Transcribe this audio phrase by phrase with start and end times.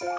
[0.00, 0.18] Welcome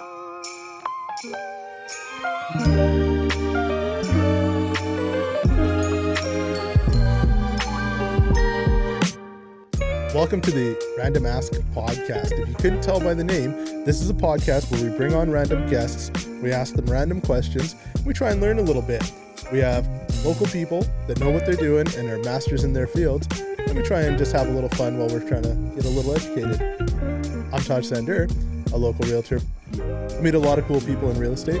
[10.40, 12.32] to the Random Ask podcast.
[12.32, 13.52] If you couldn't tell by the name,
[13.84, 17.76] this is a podcast where we bring on random guests, we ask them random questions,
[18.06, 19.12] we try and learn a little bit.
[19.52, 19.86] We have
[20.24, 23.82] local people that know what they're doing and are masters in their fields, and we
[23.82, 26.62] try and just have a little fun while we're trying to get a little educated.
[27.52, 28.26] I'm Taj Sander,
[28.72, 29.42] a local realtor.
[30.16, 31.60] I meet a lot of cool people in real estate.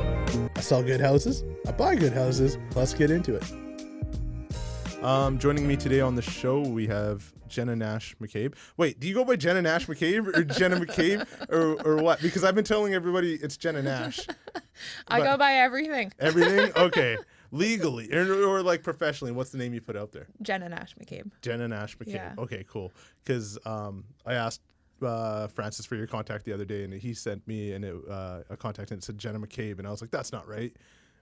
[0.56, 2.56] I sell good houses, I buy good houses.
[2.74, 5.04] Let's get into it.
[5.04, 8.54] Um, joining me today on the show, we have Jenna Nash McCabe.
[8.78, 12.22] Wait, do you go by Jenna Nash McCabe or Jenna McCabe or, or what?
[12.22, 14.20] Because I've been telling everybody it's Jenna Nash.
[15.08, 16.12] I go by everything.
[16.18, 16.72] Everything?
[16.76, 17.18] Okay.
[17.52, 20.28] Legally or, or like professionally, what's the name you put out there?
[20.40, 21.30] Jenna Nash McCabe.
[21.42, 22.14] Jenna Nash McCabe.
[22.14, 22.34] Yeah.
[22.38, 22.90] Okay, cool.
[23.22, 24.62] Because um, I asked
[25.02, 28.40] uh, Francis for your contact the other day, and he sent me and it, uh,
[28.50, 30.74] a contact and it said Jenna McCabe, and I was like, that's not right.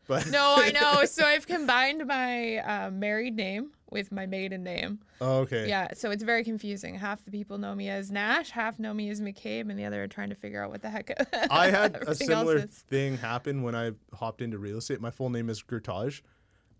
[0.06, 1.04] But No, I know.
[1.06, 4.98] So I've combined my uh, married name with my maiden name.
[5.20, 5.68] oh, okay.
[5.68, 6.96] Yeah, so it's very confusing.
[6.96, 10.02] Half the people know me as Nash, half know me as McCabe, and the other
[10.02, 11.10] are trying to figure out what the heck.
[11.50, 15.00] I had a similar thing happen when I hopped into real estate.
[15.00, 16.22] My full name is Gertage.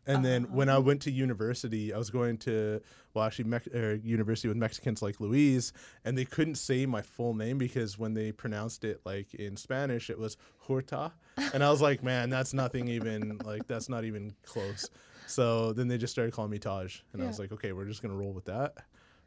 [0.06, 0.68] And then when.
[0.68, 2.80] I went to university, I was going to,
[3.14, 5.72] well, actually, Mex- er, university with Mexicans like Luis,
[6.04, 10.10] and they couldn't say my full name because when they pronounced it like in Spanish,
[10.10, 11.12] it was Horta.
[11.52, 14.90] And I was like, man, that's nothing even, like, that's not even close.
[15.26, 17.00] So then they just started calling me Taj.
[17.12, 18.74] And I was like, okay, we're just to roll with that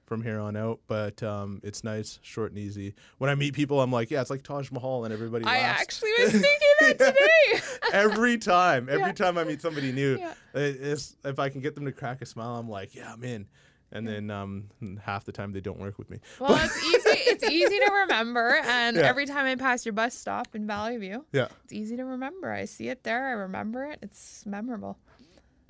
[0.08, 0.80] from here on out.
[0.88, 2.96] But um, it's nice, short and easy.
[3.20, 5.82] When I meet people, I'm like, yeah, it's like Taj Mahal, and everybody I laughs.
[5.82, 7.62] actually was thinking that today.
[7.94, 9.12] every time, every Yeah.
[9.14, 10.34] time I meet somebody new, Yeah.
[10.56, 13.48] if I can get them to crack a smile, I'm like, yeah, I'm in.
[13.90, 14.66] And then um,
[15.02, 16.20] half the time they don't work with me.
[16.42, 17.20] Well, it's easy.
[17.30, 21.26] It's easy to remember, and every time I pass your bus stop in Valley View,
[21.32, 21.48] Yeah.
[21.64, 22.52] it's easy to remember.
[22.52, 23.28] I see it there.
[23.28, 24.00] I remember it.
[24.02, 24.98] It's memorable.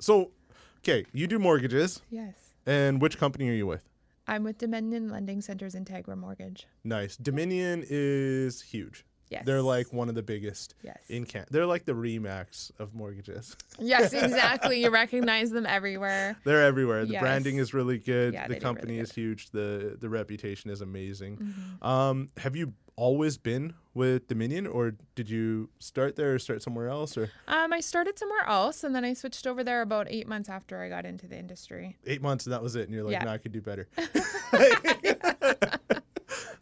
[0.00, 0.32] So,
[0.78, 2.34] okay, you do mortgages, Yes.
[2.66, 3.87] and which company are you with?
[4.28, 6.66] I'm with Dominion Lending Centers Integra Mortgage.
[6.84, 7.16] Nice.
[7.16, 9.04] Dominion is huge.
[9.30, 9.42] Yes.
[9.44, 10.98] They're like one of the biggest Yes.
[11.08, 11.44] in Can.
[11.50, 13.56] They're like the Remax of mortgages.
[13.80, 14.82] Yes, exactly.
[14.82, 16.36] you recognize them everywhere.
[16.44, 17.04] They're everywhere.
[17.06, 17.20] The Yes.
[17.22, 18.34] branding is really good.
[18.34, 19.10] Yeah, the do really company is.
[19.10, 19.20] Mm-hmm.
[19.20, 19.50] huge.
[19.50, 21.54] The the reputation is amazing.
[21.82, 26.88] Um, have you always been with Dominion, or did you start there or start somewhere
[26.88, 30.26] else, or Um, I started somewhere else, and then I switched over there about eight
[30.26, 31.96] months after I got into the industry.
[32.06, 32.82] eight months and that was it?
[32.88, 33.24] And you're like, Yeah.
[33.24, 33.88] no, I could do better.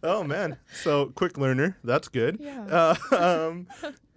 [0.03, 1.77] oh man, so quick learner.
[1.83, 2.39] That's good.
[2.41, 2.97] Yeah.
[3.11, 3.67] Uh, um,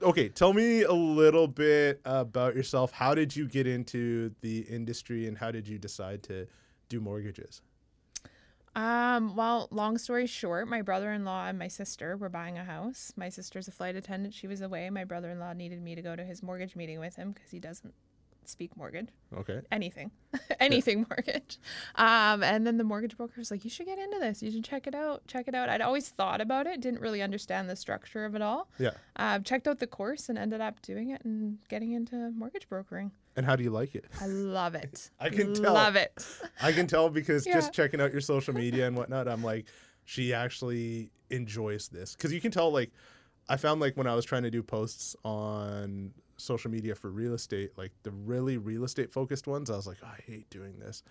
[0.02, 2.92] okay, tell me a little bit about yourself.
[2.92, 6.48] How did you get into the industry, and how did you decide to
[6.90, 7.62] do mortgages?
[8.76, 13.12] Um, well, long story short, my brother-in-law and my sister were buying a house.
[13.16, 14.90] My sister's a flight attendant; she was away.
[14.90, 17.94] My brother-in-law needed me to go to his mortgage meeting with him because he doesn't
[18.46, 19.10] speak mortgage.
[19.36, 19.62] Okay.
[19.72, 20.12] anything,
[20.60, 21.60] anything mortgage.
[21.96, 24.42] Um, and then the mortgage broker was like, "You should get into this.
[24.42, 25.26] You should check it out.
[25.28, 28.42] Check it out." I'd always thought about it, didn't really understand the structure of it
[28.42, 28.70] all.
[28.78, 28.92] Yeah.
[29.16, 33.12] Uh, checked out the course and ended up doing it and getting into mortgage brokering.
[33.40, 34.04] And how do you like it?
[34.20, 35.12] I love it.
[35.20, 35.74] I can tell.
[35.76, 36.12] Love it.
[36.62, 37.54] I can tell because Yeah.
[37.54, 39.68] just checking out your social media and whatnot, I'm like,
[40.04, 42.18] she actually enjoys this.
[42.18, 42.92] Because you can tell, like,
[43.48, 47.34] I found like when I was trying to do posts on social media for real
[47.34, 50.78] estate, like the really real estate focused ones, I was like, "Oh, I hate doing
[50.80, 51.02] this.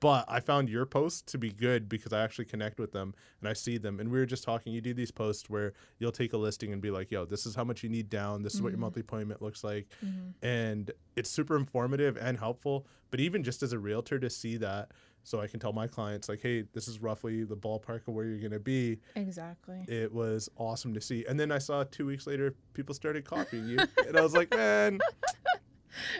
[0.00, 3.48] But I found your posts to be good because I actually connect with them and
[3.48, 3.98] I see them.
[3.98, 4.72] And we were just talking.
[4.72, 7.54] You do these posts where you'll take a listing and be like, "Yo, this is
[7.54, 8.42] how much you need down.
[8.42, 8.82] This is what your mm-hmm.
[8.82, 10.46] monthly payment looks like," mm-hmm.
[10.46, 12.86] and it's super informative and helpful.
[13.10, 14.92] But even just as a realtor to see that,
[15.24, 18.24] so I can tell my clients like, "Hey, this is roughly the ballpark of where
[18.24, 19.84] you're gonna be." Exactly.
[19.88, 21.24] It was awesome to see.
[21.28, 24.50] And then I saw two weeks later, people started copying you, and I was like,
[24.54, 25.00] "Man."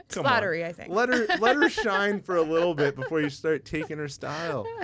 [0.09, 0.93] Flattery, I think.
[0.93, 4.67] Let her let her shine for a little bit before you start taking her style.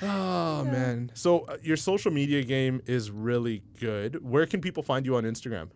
[0.00, 1.12] Oh man.
[1.14, 4.24] So uh, your social media game is really good.
[4.28, 5.68] Where can people find you on Instagram?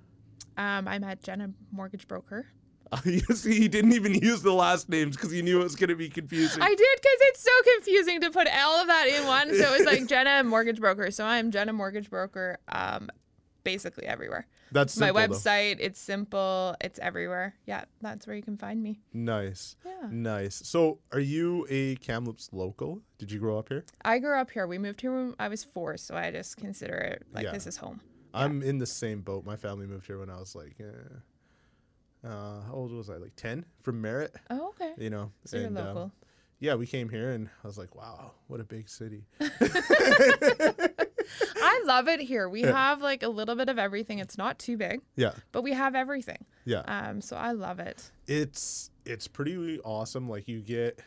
[0.57, 2.47] Um, I'm at Jenna Mortgage Broker.
[3.05, 5.89] you see, he didn't even use the last names because he knew it was going
[5.89, 6.63] to be confusing.
[6.63, 9.49] I did because it's so confusing to put all of that in one.
[9.49, 11.11] So it was like Jenna Mortgage Broker.
[11.11, 13.11] So I'm Jenna Mortgage Broker, um,
[13.65, 14.47] basically everywhere.
[14.73, 15.35] That's my simple, though.
[15.35, 15.77] website.
[15.81, 16.75] It's simple.
[16.81, 17.55] It's everywhere.
[17.67, 19.01] Yeah, that's where you can find me.
[19.13, 19.77] Nice.
[19.85, 20.09] Yeah.
[20.11, 20.57] Nice.
[20.65, 23.01] So, are you a Kamloops local?
[23.19, 23.85] Did you grow up here?
[24.05, 24.67] I grew up here.
[24.67, 27.53] We moved here when I was four, so I just consider it like Yeah.
[27.53, 28.01] this is home.
[28.35, 29.45] I'm in the same boat.
[29.47, 33.17] My family moved here when I was like, eh, uh, how old was I?
[33.17, 34.93] Like 10 from Merritt, Oh, okay.
[34.99, 35.31] you know.
[35.45, 36.13] So you're and, um, local.
[36.59, 39.25] yeah, we came here and I was like, wow, what a big city.
[41.57, 42.49] I love it here.
[42.49, 42.73] We Yeah.
[42.73, 44.19] have like a little bit of everything.
[44.19, 45.33] It's not too big, Yeah.
[45.53, 46.45] but we have everything.
[46.65, 46.81] Yeah.
[46.81, 48.11] Um, so I love it.
[48.27, 50.99] it's it's pretty awesome like you get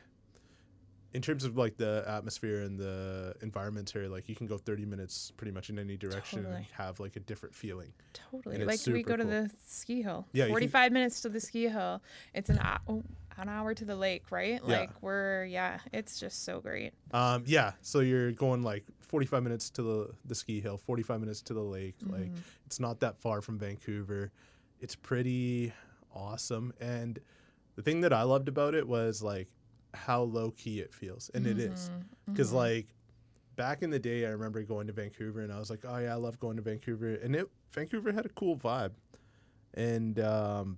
[1.13, 4.85] in terms of like the atmosphere and the environment here like you can go 30
[4.85, 8.63] minutes pretty much in any direction and have like a different feeling Totally.
[8.63, 9.31] Like we go to cool.
[9.31, 10.27] the ski hill.
[10.33, 12.01] Yeah, you can- 45 minutes to the ski hill.
[12.33, 13.01] It's an hour,
[13.37, 14.61] an hour to the lake, right?
[14.67, 14.79] Yeah.
[14.81, 16.93] Like we're yeah, it's just so great.
[17.11, 21.41] um yeah so you're going like 45 minutes to the the ski hill 45 minutes
[21.43, 22.35] to the lake like Mm-hmm.
[22.67, 24.31] it's not that far from vancouver
[24.81, 25.73] it's pretty
[26.13, 27.19] awesome and
[27.75, 29.47] the thing that i loved about it was like
[29.93, 31.89] how low key it feels and it is.
[31.89, 32.31] Mm-hmm.
[32.31, 32.87] because like
[33.55, 36.13] back in the day i remember going to vancouver and i was like oh yeah
[36.13, 38.91] i love going to vancouver and it vancouver had a cool vibe.
[39.73, 40.77] And um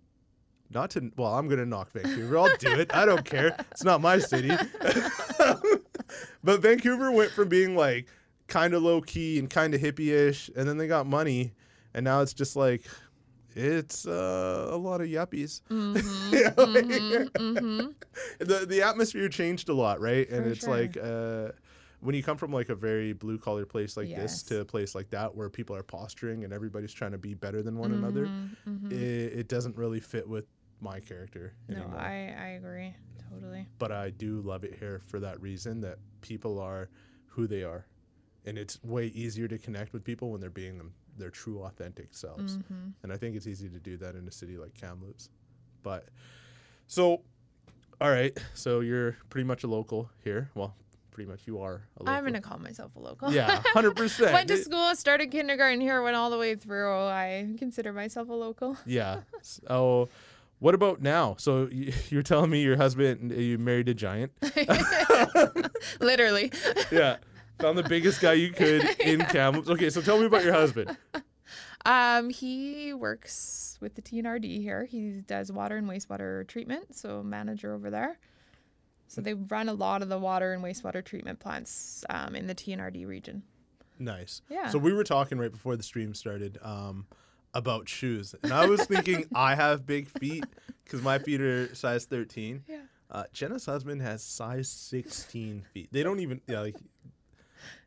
[0.74, 2.38] not to well i'm gonna knock vancouver.
[2.38, 2.94] I'll do it.
[2.94, 3.56] I don't care.
[3.72, 4.52] It's not my city.
[6.44, 8.08] But vancouver went from being like
[8.48, 11.54] kind of low key and kind of hippie-ish and then they got money
[11.94, 12.84] and now it's just like
[13.56, 16.33] it's uh, a lot of yuppies Mm-hmm.
[16.33, 17.88] Like- mm-hmm.
[18.39, 20.30] the the atmosphere changed a lot, right?
[20.30, 20.69] And it's sure.
[20.77, 21.51] like uh,
[22.00, 24.95] when you come from like a very blue collar place like this to a place
[24.95, 28.25] like that where people are posturing and everybody's trying to be better than one another,
[28.68, 28.92] Mm-hmm.
[28.92, 28.95] it,
[29.39, 30.45] it doesn't really fit with
[30.80, 31.83] my character No.
[31.95, 32.95] I I agree
[33.30, 33.68] totally.
[33.77, 36.89] but I do love it here for that reason that people are
[37.27, 37.86] who they are,
[38.45, 42.13] and it's way easier to connect with people when they're being them their true authentic
[42.13, 42.57] selves.
[42.57, 42.89] Mm-hmm.
[43.03, 45.29] And I think it's easy to do that in a city like Kamloops.
[45.83, 46.09] But
[46.88, 47.21] so,
[48.01, 48.38] all right.
[48.56, 50.50] So you're pretty much a local here.
[50.56, 50.75] Well,
[51.12, 52.13] pretty much you are a local.
[52.13, 53.31] I'm gonna call myself a local.
[53.31, 54.33] yeah, hundred percent.
[54.33, 56.91] Went to school, started kindergarten here, went all the way through.
[56.91, 58.77] I consider myself a local.
[58.85, 59.21] Yeah.
[59.41, 60.09] So,
[60.59, 61.35] what about now?
[61.38, 61.69] So
[62.09, 64.31] you're telling me your husband you married a giant?
[66.00, 66.51] Literally.
[66.91, 67.17] Yeah.
[67.62, 69.69] Found the biggest guy you could in Kamloops.
[69.69, 70.98] Okay, so tell me about your husband.
[71.84, 74.86] Um, he works with the TNRD here.
[74.86, 78.19] He does water and wastewater treatment, so manager over there.
[79.08, 82.56] So they run a lot of the water and wastewater treatment plants um, in the
[82.56, 83.44] TNRD region.
[84.00, 84.42] Nice.
[84.50, 84.69] Yeah.
[84.69, 87.08] So we were talking right before the stream started um,
[87.54, 90.46] about shoes, and I was thinking I have big feet
[90.84, 92.63] because my feet are size 13.
[92.68, 92.78] Yeah.
[93.10, 95.90] Uh, Jenna's husband has size 16 feet.
[95.92, 96.75] They don't even yeah like.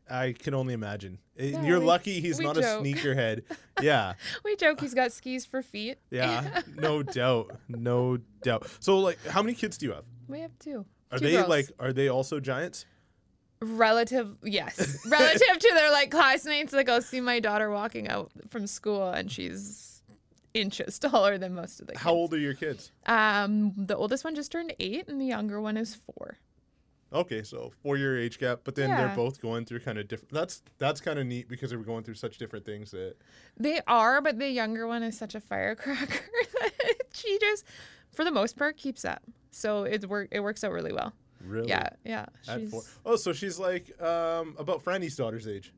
[0.09, 1.17] I can only imagine.
[1.37, 2.63] Yeah, You're we- lucky he's not joke.
[2.63, 3.41] a sneakerhead.
[3.81, 4.13] Yeah,
[4.43, 5.97] We joke he's got skis for feet.
[6.09, 8.67] yeah, no doubt, no doubt.
[8.79, 10.05] So, like, how many kids do you have?
[10.29, 10.85] We have two.
[11.11, 11.49] Are Two they girls.
[11.49, 11.71] like?
[11.79, 12.85] Are they also giants?
[13.61, 14.35] relative?
[14.43, 16.73] Yes, relative to their like classmates.
[16.73, 20.01] Like I'll see my daughter walking out from school and she's
[20.53, 22.03] inches taller than most of the kids.
[22.03, 22.91] How old are your kids?
[23.07, 26.37] Um, the oldest one just turned eight, and the younger one is four.
[27.15, 29.07] Okay, so four year age gap, but then Yeah.
[29.07, 30.31] they're both going through kind of different.
[30.33, 33.15] That's that's kind of neat because they were going through such different things that
[33.57, 36.25] They are, but the younger one is such a firecracker
[36.61, 36.73] that
[37.13, 37.63] she just,
[38.11, 39.23] for the most part, keeps up.
[39.51, 41.13] So it work it works out really well.
[41.41, 42.25] really Yeah, yeah.
[42.49, 42.81] at She's four.
[43.05, 45.71] Oh, so she's like um about Franny's daughter's age.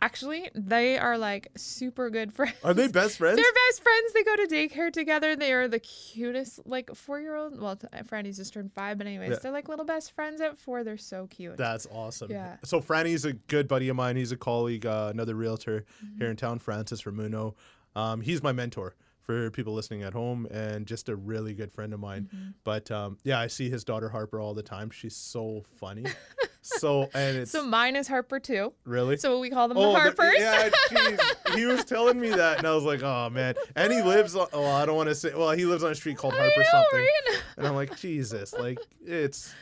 [0.00, 2.54] Actually they are like super good friends.
[2.64, 3.36] Are they best friends?
[3.36, 4.12] They're best friends.
[4.14, 5.36] They go to daycare together.
[5.36, 7.60] They are the cutest, like four year old.
[7.60, 9.36] Well, Franny's just turned five, but anyways, Yeah.
[9.42, 10.84] they're like little best friends at four.
[10.84, 11.56] They're so cute.
[11.56, 12.30] That's awesome.
[12.30, 12.56] Yeah.
[12.64, 14.16] So Franny's a good buddy of mine.
[14.16, 16.18] He's a colleague, uh, another realtor Mm-hmm.
[16.18, 17.54] here in town, Francis Ramuno.
[17.94, 21.92] Um, he's my mentor for people listening at home and just a really good friend
[21.92, 22.28] of mine.
[22.34, 22.50] Mm-hmm.
[22.64, 24.90] But um, yeah, I see his daughter Harper all the time.
[24.90, 26.04] She's so funny.
[26.62, 28.72] so and it's so mine is Harper too.
[28.84, 30.34] really So we call them Oh, the the- Harpers.
[30.38, 31.54] yeah, jeez.
[31.56, 34.34] he was telling me that, and I was like, "Oh man!" And he lives.
[34.36, 35.32] On, oh, I don't want to say.
[35.34, 37.42] Well, he lives on a street called Harper know, something, right?
[37.56, 39.52] and I'm like, Jesus, like it's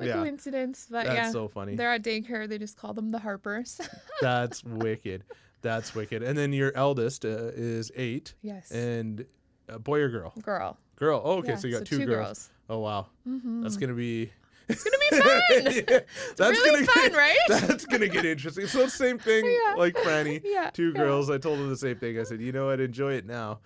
[0.00, 0.12] a Yeah.
[0.14, 1.30] coincidence, but that's yeah.
[1.30, 1.74] so funny.
[1.76, 2.48] They're at daycare.
[2.48, 3.80] They just call them the Harpers.
[4.20, 5.24] That's wicked.
[5.62, 6.22] That's wicked.
[6.22, 8.70] And then your eldest uh, is eight, yes.
[8.70, 9.24] and
[9.68, 10.32] a boy or girl?
[10.42, 10.76] Girl.
[10.96, 11.20] Girl.
[11.24, 11.50] Oh, okay.
[11.50, 12.50] Yeah, so you got two, two girls.
[12.70, 13.62] Oh wow, Mm-hmm.
[13.62, 14.30] that's gonna be.
[14.68, 15.40] It's gonna be fun.
[15.88, 16.00] Yeah,
[16.36, 17.38] that's really gonna be fun, get, right?
[17.48, 18.66] That's gonna get interesting.
[18.66, 19.74] So same thing, Yeah.
[19.76, 20.40] like Franny.
[20.44, 21.30] Yeah, Two girls.
[21.30, 22.18] I told them the same thing.
[22.18, 22.80] I said, you know what?
[22.80, 23.60] Enjoy it now.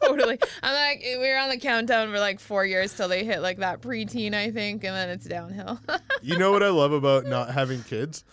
[0.00, 0.38] totally.
[0.62, 3.80] I'm like, we're on the countdown for like four years till they hit like that
[3.82, 5.78] preteen, I think, and then it's downhill.
[6.22, 8.24] You know what I love about not having kids?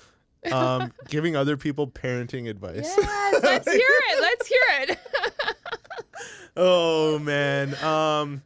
[0.52, 2.86] Um, giving other people parenting advice.
[2.98, 4.22] yes, let's hear it.
[4.22, 5.00] Let's hear it.
[6.56, 7.76] Oh man.
[7.84, 8.42] Um,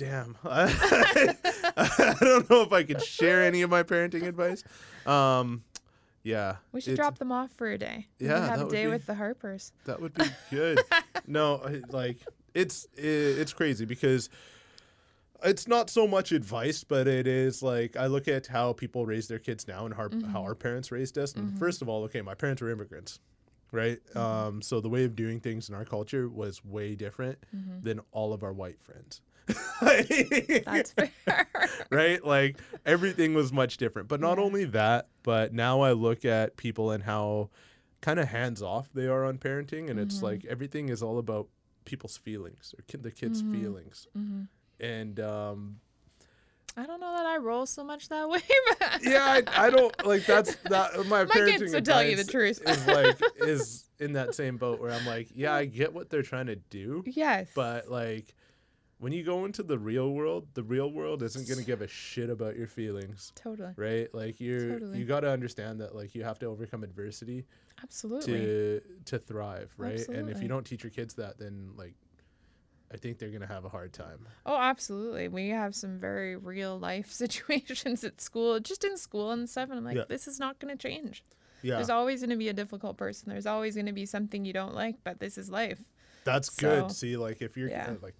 [0.00, 0.36] damn.
[0.44, 4.64] I, don't know if I could share any of my parenting advice.
[5.06, 5.62] Um,
[6.22, 6.56] yeah.
[6.72, 8.06] we should drop them off for a day.
[8.18, 9.72] Yeah, have a day be- with the Harpers.
[9.84, 10.80] That would be good.
[11.26, 12.16] no, like
[12.54, 14.28] it's i it's crazy because
[15.44, 19.28] it's not so much advice, but it is like I look at how people raise
[19.28, 20.30] their kids now and how, Mm-hmm.
[20.30, 21.34] how our parents raised us.
[21.34, 23.20] And first of all, okay, my parents were immigrants,
[23.72, 23.98] right?
[24.14, 24.18] Mm-hmm.
[24.18, 27.82] Um, so the way of doing things in our culture was way different Mm-hmm.
[27.84, 29.22] than all of our white friends.
[30.64, 31.46] That's fair.
[31.90, 32.24] right?
[32.24, 34.08] Like everything was much different.
[34.08, 34.44] But not Yeah.
[34.44, 37.50] only that, but now I look at people and how
[38.00, 40.24] kind of hands off they are on parenting, and it's Mm-hmm.
[40.26, 41.48] like everything is all about
[41.84, 43.52] people's feelings or kid, the kids' Mm-hmm.
[43.52, 44.06] feelings.
[44.78, 45.80] And um,
[46.76, 48.40] I don't know that I roll so much that way,
[48.78, 50.96] but yeah, I, I don't like that's that.
[51.06, 52.62] My, My parenting kids would tell you the truth.
[52.66, 56.22] is like is in that same boat where I'm like, yeah, I get what they're
[56.22, 57.48] trying to do, yes.
[57.54, 58.34] but like.
[59.00, 61.88] When you go into the real world, the real world isn't going to give a
[62.04, 63.32] shit about your feelings.
[63.34, 63.72] totally.
[63.76, 64.98] right like you're Totally.
[64.98, 67.46] you got to understand that like you have to overcome adversity
[67.82, 68.32] Absolutely.
[68.34, 70.20] to to thrive right Absolutely.
[70.20, 71.94] and if you don't teach your kids that then like
[72.92, 75.28] i think they're gonna have a hard time Oh, absolutely.
[75.28, 79.68] We have some very real life situations at school, just in school and stuff.
[79.70, 80.04] And I'm like, Yeah.
[80.08, 81.22] this is not going to change.
[81.62, 83.28] yeah There's always going to be a difficult person.
[83.30, 85.78] There's always going to be something you don't like, but this is life.
[86.24, 87.94] that's so- good see like if you're yeah.
[88.02, 88.14] like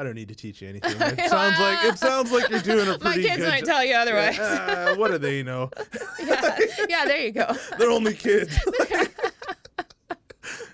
[0.00, 2.88] i don't need to teach you anything it sounds like it sounds like you're doing
[2.88, 3.36] a pretty good job.
[3.36, 4.38] My kids good might jo- tell you otherwise.
[4.38, 5.70] Uh, what do they know
[6.24, 6.58] yeah.
[6.88, 7.46] yeah, there you go.
[7.78, 8.58] they're only kids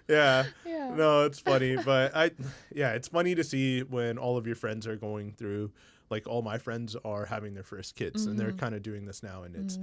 [0.09, 0.95] yeah Yeah.
[0.95, 2.31] no it's funny but i
[2.73, 5.73] yeah it's funny to see when all of your friends are going through
[6.11, 8.59] like all my friends are having their first kids and they're Mm-hmm.
[8.59, 9.79] kind of doing this now and it's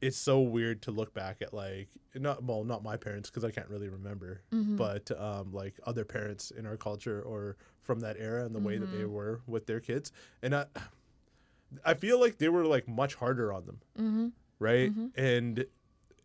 [0.00, 3.50] it's so weird to look back at like not well not my parents because i
[3.50, 4.76] can't really remember Mm-hmm.
[4.76, 8.78] but um like other parents in our culture or from that era and the way
[8.78, 9.12] that they Mm-hmm.
[9.12, 10.66] were with their kids and i
[11.84, 14.28] i feel like they were like much harder on them Mm-hmm.
[14.58, 15.64] right and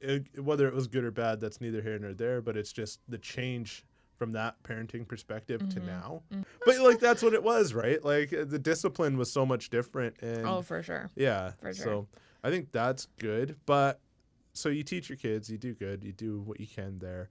[0.01, 2.99] it, whether it was good or bad that's neither here nor there but it's just
[3.07, 3.85] the change
[4.17, 5.87] from that parenting perspective to Mm-hmm.
[5.87, 6.21] now
[6.65, 10.45] but like that's what it was right like the discipline was so much different and
[10.45, 11.09] Oh, for sure.
[11.15, 11.83] yeah for sure.
[11.85, 12.07] so
[12.43, 13.99] i think that's good but
[14.53, 17.29] so you teach your kids you do good you do what you can there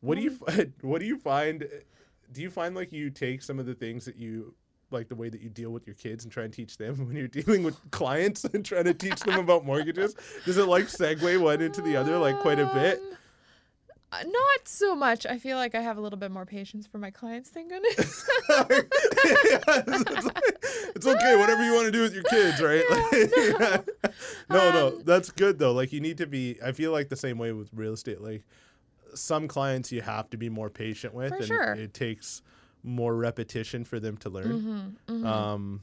[0.00, 0.72] what do you Mm.
[0.82, 1.66] what do you find
[2.32, 4.54] do you find like you take some of the things that you
[4.92, 7.16] like the way that you deal with your kids and try and teach them when
[7.16, 11.40] you're dealing with clients and trying to teach them about mortgages does it like segue
[11.40, 13.16] one into the other like quite a bit Um,
[14.12, 15.24] uh, Not so much.
[15.24, 18.28] I feel like I have a little bit more patience for my clients, thank goodness.
[18.48, 20.30] it's,
[20.96, 22.82] it's okay, whatever you want to do with your kids, right?
[22.90, 24.14] Like,
[24.50, 25.72] no, no, Um, that's good though.
[25.72, 26.58] Like you need to be.
[26.64, 28.20] I feel like the same way with real estate.
[28.20, 28.42] Like
[29.14, 31.72] some clients, you have to be more patient with, For and sure.
[31.74, 32.42] it takes
[32.82, 34.96] more repetition for them to learn.
[35.08, 35.82] Mm-hmm, Um,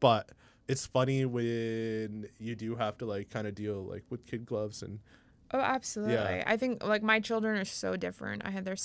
[0.00, 0.30] but
[0.66, 4.82] it's funny when you do have to like kind of deal like with kid gloves
[4.82, 4.98] and
[5.50, 6.42] Oh, absolutely.
[6.46, 8.42] I think like my children are so different.
[8.44, 8.76] I had their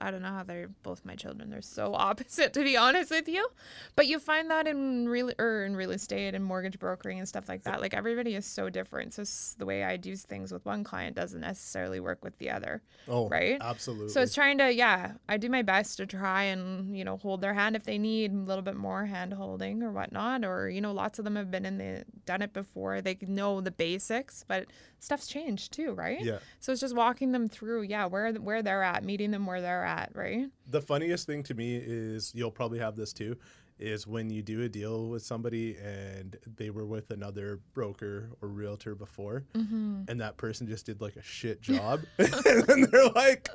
[0.00, 1.50] I don't know how they're both my children.
[1.50, 3.48] They're so opposite to be honest with you.
[3.96, 7.48] But you find that in real or in real estate and mortgage brokering and stuff
[7.48, 7.80] like that.
[7.80, 9.14] Like everybody is so different.
[9.14, 9.24] So
[9.58, 12.82] the way I do things with one client doesn't necessarily work with the other.
[13.08, 13.58] oh, Right?
[13.60, 14.08] absolutely.
[14.08, 17.40] So it's trying to, yeah, I do my best to try and, you know, hold
[17.40, 20.44] their hand if they need a little bit more hand holding or whatnot.
[20.44, 23.00] Or, you know, lots of them have been in the, done it before.
[23.00, 24.66] They know the basics, but
[24.98, 26.22] stuff's changed too, right?
[26.22, 26.38] yeah.
[26.60, 29.83] So it's just walking them through, yeah, where where they're at, meeting them where they're
[29.84, 30.46] at, right?
[30.66, 33.36] the funniest thing to me is you'll probably have this too
[33.76, 38.48] is when you do a deal with somebody and they were with another broker or
[38.48, 40.02] realtor before Mm-hmm.
[40.08, 43.48] and that person just did like a shit job and then they're like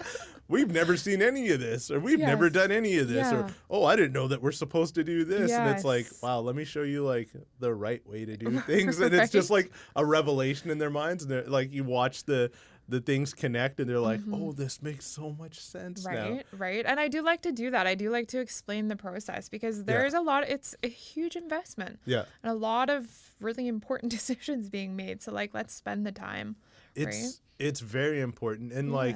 [0.50, 3.86] we've never seen any of this or we've never done any of this or oh
[3.86, 6.65] i didn't know that we're supposed to do this and it's like wow let me
[6.65, 10.69] show you like the right way to do things and it's just like a revelation
[10.69, 12.51] in their minds and they're like you watch the
[12.89, 16.34] the things connect and they're like oh this makes so much sense now Mm-hmm.
[16.34, 16.86] Right, right.
[16.88, 17.86] And I do like to do that.
[17.88, 22.00] I do like to explain the process because there's a lot it's a huge investment
[22.05, 23.08] yeah and a lot of
[23.39, 25.22] really important decisions being made.
[25.22, 26.55] So like let's spend the time.
[26.96, 29.15] it's it's very important and like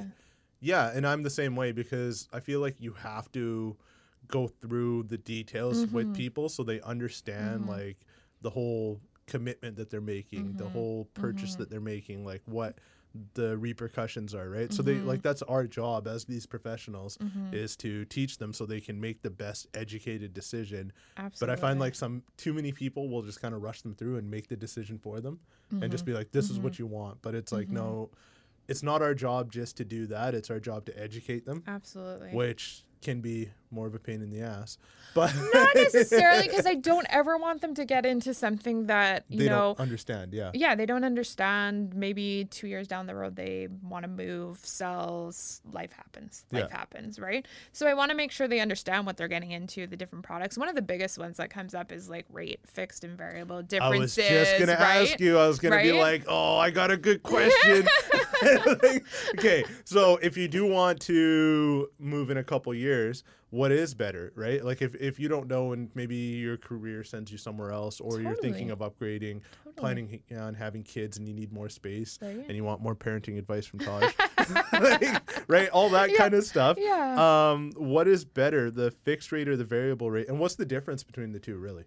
[0.62, 0.86] Yeah.
[0.92, 3.75] yeah and i'm the same way because i feel like you have to
[4.27, 5.96] go through the details Mm-hmm.
[5.96, 7.98] with people so they understand like
[8.42, 10.58] the whole commitment that they're making Mm-hmm.
[10.58, 12.77] the whole purchase that they're making like what
[13.36, 15.08] the repercussions are right so they Mm-hmm.
[15.08, 17.53] like that's our job as these professionals mm-hmm.
[17.53, 21.38] is to teach them so they can make the best educated decision Absolutely.
[21.39, 24.17] but I find like some too many people will just kind of rush them through
[24.17, 25.39] and make the decision for them
[25.82, 26.13] and just mm-hmm.
[26.13, 26.84] be like, this is what mm-hmm.
[26.84, 27.22] you want.
[27.22, 28.10] But it's like, no,
[28.67, 30.36] it's not our job just to do that.
[30.36, 32.29] It's our job to educate them, Absolutely.
[32.29, 34.77] which can be more of a pain in the ass.
[35.15, 39.38] But Not necessarily because I don't ever want them to get into something that you
[39.42, 39.75] they know.
[39.75, 40.34] don't understand.
[40.34, 40.50] Yeah.
[40.56, 41.94] yeah, they don't understand.
[41.94, 46.46] Maybe two years down the road, they want to move, sells, life happens.
[46.51, 46.75] Life Yeah.
[46.77, 47.46] happens, right?
[47.74, 50.58] So I want to make sure they understand what they're getting into, the different products.
[50.58, 54.18] One of the biggest ones that comes up is like rate, fixed and variable differences.
[54.18, 55.10] I was just gonna right?
[55.12, 55.38] ask you.
[55.38, 57.88] I was gonna be like, "Oh, I got a good question."
[59.38, 64.33] Okay, so if you do want to move in a couple years, what is better,
[64.36, 64.65] right?
[64.65, 68.19] Like if, if you don't know and maybe your career sends you somewhere else, or
[68.19, 69.41] you're thinking of upgrading,
[69.75, 72.43] planning on having kids, and you need more space, Right.
[72.48, 74.12] and you want more parenting advice from Taj,
[74.74, 75.69] like, right?
[75.69, 76.17] All that Yeah.
[76.17, 76.77] kind of stuff.
[76.79, 77.51] Yeah.
[77.51, 81.03] Um, what is better, the fixed rate or the variable rate, and what's the difference
[81.03, 81.83] between the two, really?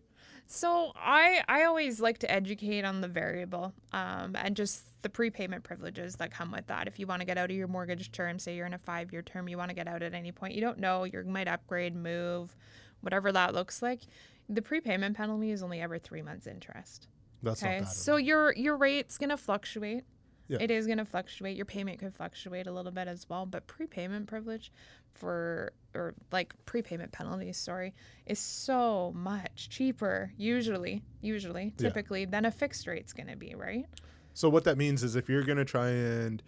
[0.46, 5.64] So I I always like to educate on the variable um, and just the prepayment
[5.64, 6.86] privileges that come with that.
[6.86, 9.12] If you want to get out of your mortgage term, say you're in a five
[9.12, 10.54] year term, you want to get out at any point.
[10.54, 12.56] You don't know you might upgrade, move,
[13.00, 14.00] whatever that looks like.
[14.48, 17.08] The prepayment penalty is only ever three months interest.
[17.42, 20.04] That's Okay, so your your rate's gonna fluctuate.
[20.48, 20.58] Yeah.
[20.60, 21.56] It is gonna fluctuate.
[21.56, 24.72] Your payment could fluctuate a little bit as well, but prepayment privilege
[25.12, 27.94] for or like prepayment penalties, sorry,
[28.26, 31.88] is so much cheaper usually, usually, Yeah.
[31.88, 33.86] typically than a fixed rate's gonna be, right?
[34.34, 36.42] So what that means is if you're going to try and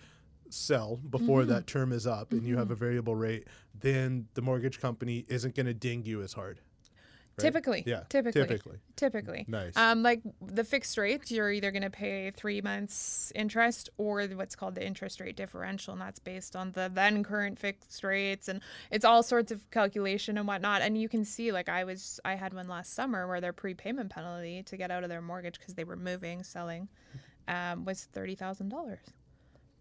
[0.51, 1.51] sell before Mm-hmm.
[1.53, 3.49] that term is up and you have a variable rate,
[3.81, 6.61] then the mortgage company isn't going to ding you as hard.
[7.39, 7.45] Right?
[7.45, 7.85] Typically.
[7.87, 8.03] Yeah.
[8.09, 8.43] Typically.
[8.43, 8.79] Typically.
[8.97, 9.45] Typically.
[9.49, 9.77] Nice.
[9.77, 14.57] Um, like the fixed rate, you're either going to pay three months interest or what's
[14.57, 18.61] called the interest rate differential, and that's based on the then current fixed rates, and
[18.91, 20.83] it's all sorts of calculation and whatnot.
[20.83, 24.11] And you can see, like I was, I had one last summer where their prepayment
[24.11, 26.89] penalty to get out of their mortgage because they were moving, selling,
[27.47, 29.01] um, was thirty thousand dollars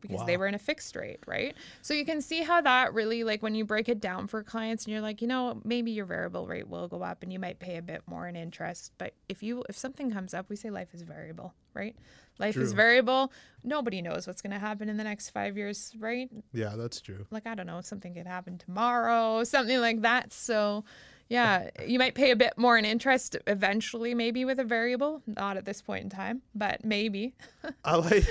[0.02, 1.56] because they were in a fixed rate, right?
[1.82, 4.86] So you can see how that really like when you break it down for clients
[4.86, 7.60] and you're like, you know, maybe your variable rate will go up and you might
[7.60, 10.70] pay a bit more in interest, but if you if something comes up, we say
[10.70, 11.96] life is variable, right?
[12.40, 13.32] Life is variable.
[13.64, 16.30] Nobody knows what's going to happen in the next 5 years, right?
[16.54, 17.26] yeah, that's true.
[17.32, 20.32] Like I don't know, something could happen tomorrow, something like that.
[20.32, 20.84] So
[21.30, 25.22] yeah, you might pay a bit more in interest eventually, maybe with a variable.
[25.28, 27.36] Not at this point in time, but maybe.
[27.84, 28.26] I like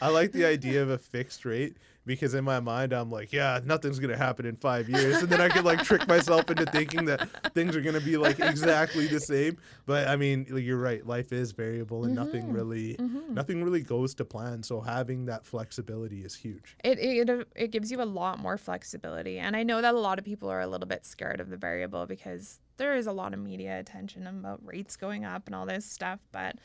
[0.00, 3.60] I like the idea of a fixed rate because in my mind I'm like, yeah,
[3.64, 7.04] nothing's gonna happen in five years, and then I could like trick myself into thinking
[7.06, 9.58] that things are gonna be like exactly the same.
[9.84, 11.06] But I mean, you're right.
[11.06, 12.52] Life is variable, and nothing mm-hmm.
[12.52, 13.34] really, mm-hmm.
[13.34, 14.62] nothing really goes to plan.
[14.62, 16.76] So having that flexibility is huge.
[16.84, 20.18] it, it it gives you a lot more flexibility and i know that a lot
[20.18, 23.32] of people are a little bit scared of the variable because there is a lot
[23.32, 26.56] of media attention about rates going up and all this stuff but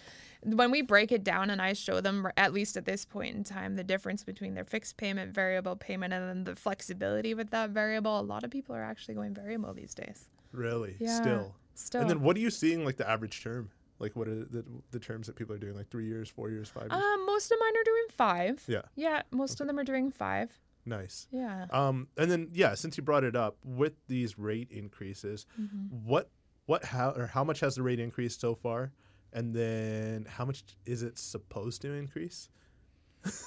[0.43, 3.43] when we break it down and i show them at least at this point in
[3.43, 7.69] time the difference between their fixed payment variable payment and then the flexibility with that
[7.69, 11.56] variable a lot of people are actually going variable these days Really, yeah still.
[11.76, 13.69] still And then what are you seeing like the average term?
[14.00, 15.76] Like what are the, the terms that people are doing?
[15.76, 17.02] Like three years, four years, five years?
[17.02, 20.50] um most of mine are doing five yeah, yeah most of them are doing five
[20.85, 21.27] nice.
[21.31, 26.07] yeah Um, and then yeah, since you brought it up, with these rate increases, Mm-hmm.
[26.09, 26.29] what
[26.65, 28.91] what how or how much has the rate increased so far?
[29.33, 32.49] And then how much is it supposed to increase?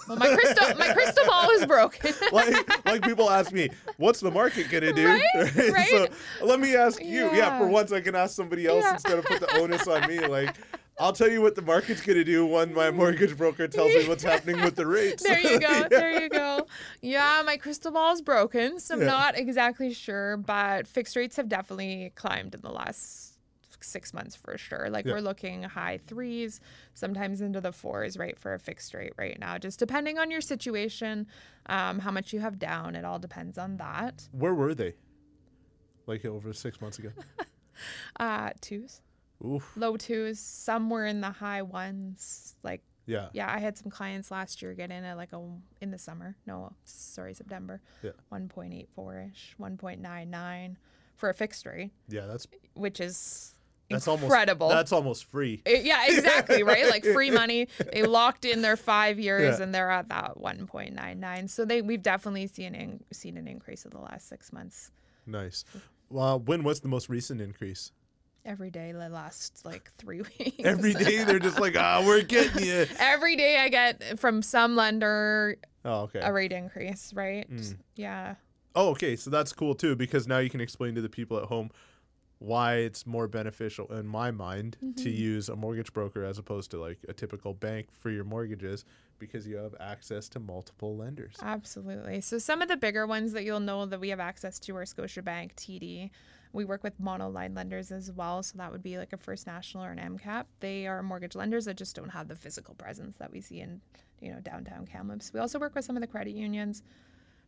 [0.07, 4.31] well my crystal my crystal ball is broken Like like people ask me, what's the
[4.31, 5.07] market gonna do?
[5.09, 5.23] Right,
[5.57, 5.89] right.
[5.91, 6.09] So
[6.47, 7.31] let me ask you.
[7.35, 7.59] Yeah.
[7.59, 8.93] for once I can ask somebody else Yeah.
[8.95, 10.21] instead of put the onus on me.
[10.21, 10.55] Like
[10.99, 14.23] I'll tell you what the market's gonna do when my mortgage broker tells me what's
[14.23, 15.23] happening with the rates.
[15.27, 15.69] There you go.
[15.69, 15.89] Yeah.
[15.89, 16.67] There you go.
[17.03, 19.07] Yeah, my crystal ball is broken, so I'm Yeah.
[19.07, 23.33] not exactly sure, but fixed rates have definitely climbed in the last
[23.81, 24.89] six months for sure.
[24.89, 25.13] Like Yeah.
[25.15, 26.61] we're looking high threes,
[26.95, 29.59] sometimes into the fours, right, for a fixed rate right now.
[29.59, 31.27] Just depending on your situation,
[31.67, 32.95] um, how much you have down.
[32.97, 34.29] It all depends on that.
[34.33, 34.95] Where were they?
[36.07, 37.11] Like over six months ago.
[38.21, 39.01] Uh, twos,
[39.45, 39.73] Oof.
[39.77, 43.29] low twos, somewhere in the high ones, like Yeah.
[43.35, 45.41] Yeah, I had some clients last year get in at like a
[45.81, 46.37] in the summer.
[46.47, 47.81] No, sorry, September.
[48.03, 48.13] Yeah.
[48.33, 50.77] 1.84 ish, 1.99
[51.17, 52.27] for a fixed rate, Yeah.
[52.27, 53.55] That's which is
[53.91, 54.69] that's incredible.
[54.69, 55.63] almost that's almost free.
[55.67, 56.89] It- yeah, exactly, right?
[56.91, 57.69] Like free money.
[57.93, 59.63] They locked in their 5 years Yeah.
[59.65, 61.51] and they're at that 1.99.
[61.51, 64.91] So they we've definitely seen in, seen an increase in the last 6 months.
[65.27, 65.65] Nice.
[66.09, 67.93] Well, when was the most recent increase?
[68.45, 70.57] Every day the last like 3 weeks.
[70.65, 72.87] Every day they're just like, ah, we're getting you.
[72.99, 76.21] Every day I get from some lender Oh, okay.
[76.23, 77.51] a rate increase, right?
[77.51, 77.77] Mm.
[77.97, 78.35] Yeah.
[78.75, 79.17] Oh, okay.
[79.17, 81.71] So that's cool too because now you can explain to the people at home
[82.39, 85.17] why it's more beneficial in my mind to Mhm.
[85.17, 88.85] use a mortgage broker as opposed to like a typical bank for your mortgages
[89.19, 91.37] because you have access to multiple lenders.
[91.41, 92.21] Absolutely.
[92.21, 94.85] So some of the bigger ones that you'll know that we have access to are
[94.85, 96.11] Scotiabank, TD.
[96.55, 99.85] We work with monoline lenders as well, so that would be like a First National
[99.85, 100.45] or an MCAP.
[100.61, 103.81] They are mortgage lenders that just don't have the physical presence that we see in,
[104.21, 105.33] you know, downtown Kamloops.
[105.35, 106.85] We also work with some of the credit unions,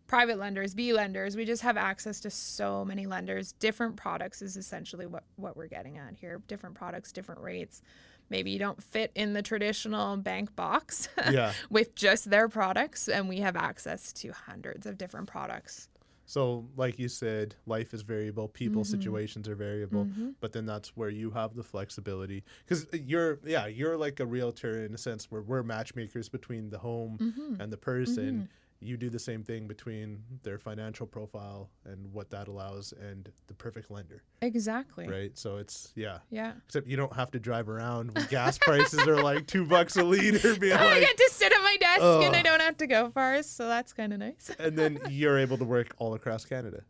[0.08, 1.36] private lenders, B lenders.
[1.36, 3.52] We just have access to so many lenders.
[3.52, 6.42] Different products is essentially what what we're getting at here.
[6.48, 7.82] Different products, different rates.
[8.28, 11.08] Maybe you don't fit in the traditional bank box.
[11.30, 11.52] yeah.
[11.70, 15.88] with just their products and we have access to hundreds of different products
[16.28, 18.86] So, like you said, life is variable, people Mhm.
[18.86, 20.34] situations are variable, Mhm.
[20.40, 24.84] but then that's where you have the flexibility because you're, yeah, you're like a realtor
[24.84, 27.60] in a sense where we're matchmakers between the home Mhm.
[27.60, 28.48] and the person.
[28.80, 33.54] You do the same thing between their financial profile and what that allows and the
[33.54, 35.08] perfect lender, exactly.
[35.08, 35.36] Right?
[35.36, 36.52] So it's, yeah, yeah.
[36.66, 40.04] Except you don't have to drive around when gas prices are like two bucks a
[40.04, 42.76] liter, being oh, i like, get to sit at my desk and i don't have
[42.76, 44.50] to go far so that's kind of nice.
[44.58, 46.82] And then you're able to work all across Canada.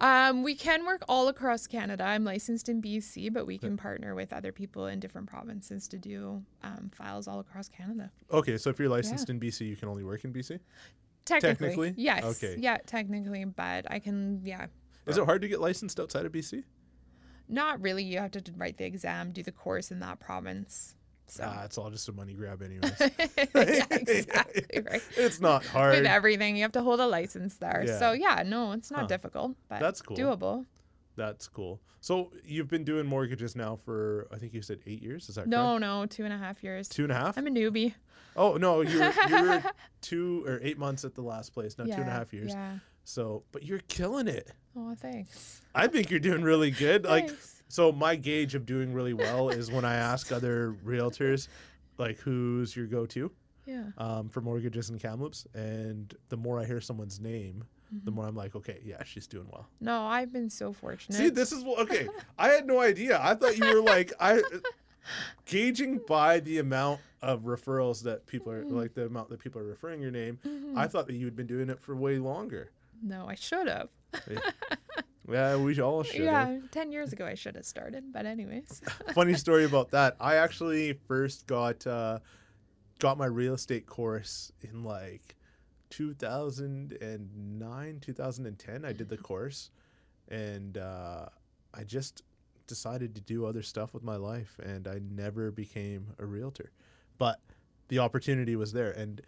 [0.00, 2.04] Um, we can work all across canada.
[2.04, 5.98] I'm licensed in bc but we can partner with other people in different provinces to
[5.98, 8.10] do um, files all across canada.
[8.32, 10.58] Okay, so if you're licensed in BC, you can only work in BC.
[11.24, 11.94] technically, Technically?
[11.96, 12.24] yes.
[12.24, 12.56] Okay.
[12.58, 14.66] yeah technically but i can yeah.
[15.06, 16.64] Is it hard to get licensed outside of BC?
[17.48, 18.04] not really.
[18.04, 20.94] You have to write the exam do the course in that province
[21.30, 22.92] so Ah, it's all just a money grab, anyways.
[23.00, 26.56] yeah, exactly right it's not hard with everything.
[26.56, 27.84] You have to hold a license there.
[27.86, 27.98] Yeah.
[27.98, 29.06] So yeah, no, it's not Huh.
[29.06, 30.16] difficult, but That's cool.
[30.16, 30.66] doable.
[31.16, 31.80] That's cool.
[32.00, 35.28] So you've been doing mortgages now for I think you said eight years.
[35.28, 35.48] Is that right?
[35.48, 35.80] No, correct?
[35.80, 36.88] no, two and a half years.
[36.88, 37.36] Two and a half.
[37.36, 37.94] I'm a newbie.
[38.36, 39.62] Oh no, you were, you were
[40.00, 41.76] two or eight months at the last place.
[41.78, 42.52] Now yeah, two and a half years.
[42.52, 42.78] Yeah.
[43.04, 44.50] So, but you're killing it.
[44.76, 45.60] Oh, thanks.
[45.74, 47.04] I think you're doing really good.
[47.04, 47.30] Like.
[47.70, 51.48] So my gauge of doing really well is when I ask other realtors,
[51.98, 53.30] like, who's your go-to
[53.66, 53.84] Yeah.
[53.98, 57.64] um, for mortgages in Kamloops, and the more I hear someone's name,
[58.04, 58.14] the Mhm.
[58.14, 59.68] more I'm like, okay, yeah, she's doing well.
[59.80, 61.16] No, I've been so fortunate.
[61.16, 62.08] See, this is okay.
[62.38, 63.18] I had no idea.
[63.20, 64.42] I thought you were like I
[65.44, 68.72] gauging by the amount of referrals that people are Mm.
[68.72, 70.38] like the amount that people are referring your name.
[70.44, 70.76] Mhm.
[70.76, 72.70] I thought that you had been doing it for way longer.
[73.02, 73.88] no, I should have.
[75.30, 76.24] Yeah, we all should.
[76.24, 78.12] Yeah, ten years ago I should have started.
[78.12, 78.82] But anyways.
[79.14, 80.16] Funny story about that.
[80.20, 82.18] I actually first got uh,
[82.98, 85.36] got my real estate course in like
[85.90, 88.84] 2009, 2010.
[88.84, 89.70] I did the course,
[90.28, 91.26] and uh,
[91.74, 92.24] I just
[92.66, 96.72] decided to do other stuff with my life, and I never became a realtor.
[97.18, 97.38] But
[97.88, 99.20] the opportunity was there, and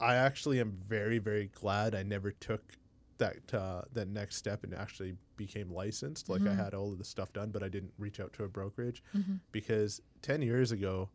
[0.00, 2.74] I actually am very, very glad I never took
[3.18, 6.28] that uh, that next step and actually became licensed.
[6.28, 6.56] Like I Mhm.
[6.56, 9.40] had all of the stuff done, but I didn't reach out to a brokerage Mhm.
[9.52, 11.10] because 10 years ago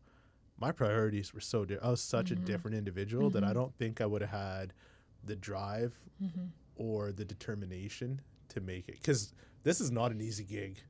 [0.57, 1.87] my priorities were so different.
[1.87, 2.31] I was such Mhm.
[2.43, 3.53] a different individual that I Mhm.
[3.55, 4.73] don't think I would have had
[5.23, 6.49] the drive Mhm.
[6.75, 9.33] or the determination to make it cuz
[9.63, 10.81] this is not an easy gig.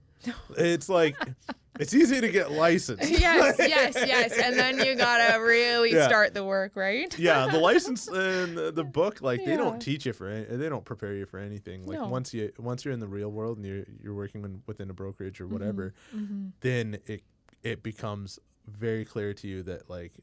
[0.58, 1.16] It's like
[1.82, 3.10] it's easy to get licensed.
[3.20, 4.38] yes, yes, yes.
[4.38, 6.08] And then you gotta really Yeah.
[6.08, 7.18] start the work, right?
[7.18, 10.70] yeah, the license and the, the book, like they don't teach you for any, they
[10.70, 11.86] don't prepare you for anything.
[11.88, 12.08] Like No.
[12.08, 14.94] once you once you're in the real world and you're you're working in, within a
[14.94, 17.24] brokerage or whatever, hmm then it
[17.64, 20.14] it becomes very clear to you that like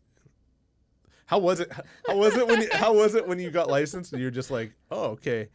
[1.26, 1.70] how was it
[2.06, 4.50] how was it when you, how was it when you got licensed and you're just
[4.50, 5.48] like oh okay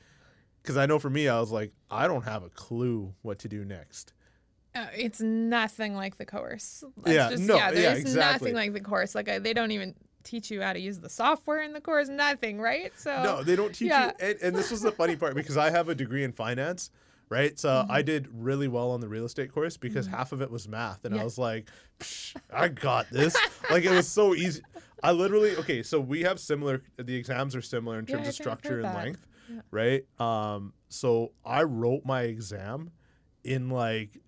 [0.62, 3.48] because I know for me I was like I don't have a clue what to
[3.48, 4.14] do next
[4.76, 6.84] Uh, it's nothing like the course.
[6.98, 8.52] Let's Yeah, just, no, yeah, yeah, there's exactly.
[8.52, 9.14] nothing like the course.
[9.14, 12.08] Like I, they don't even teach you how to use the software in the course.
[12.10, 12.92] Nothing, right?
[12.98, 14.08] So no they don't teach yeah.
[14.08, 16.90] you and, and this was the funny part because I have a degree in finance
[17.30, 20.12] right so I did really well on the real estate course because Mhm.
[20.12, 23.36] half of it was math and I was like Psh, I got this
[23.70, 24.62] like it was so easy
[25.04, 28.36] I literally okay so we have similar the exams are similar in terms I of
[28.36, 28.96] structure and that.
[28.96, 29.62] length Yeah.
[29.72, 32.92] right um so I wrote my exam
[33.44, 34.20] in like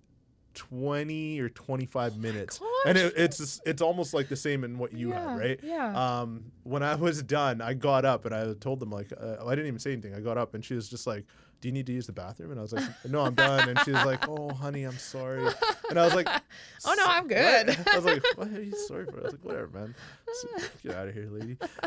[0.55, 2.59] 20 or 25 minutes.
[2.85, 5.59] and it, it's it's almost like the same in what you yeah, had right?
[5.61, 6.21] Yeah.
[6.21, 9.51] um when i was done i got up and i told them like uh, i
[9.51, 10.15] didn't even say anything.
[10.15, 11.25] I got up and she was just like
[11.61, 13.79] do you need to use the bathroom and i was like no i'm done and
[13.85, 15.45] she was like oh honey i'm sorry
[15.89, 16.27] and i was like
[16.85, 17.77] Oh, no, I'm "What?" good.
[17.91, 19.95] i was like what are you sorry for i was like whatever man
[20.83, 21.57] get out of here lady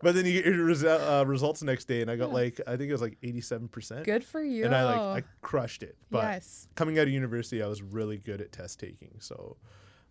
[0.00, 2.34] but then you get your uh, results the next day and i got Yeah.
[2.34, 4.64] like i think it was like 87% Good for you.
[4.64, 6.68] and i like i crushed it but yes.
[6.76, 9.10] coming out of university, I was really good at test taking.
[9.18, 9.56] So,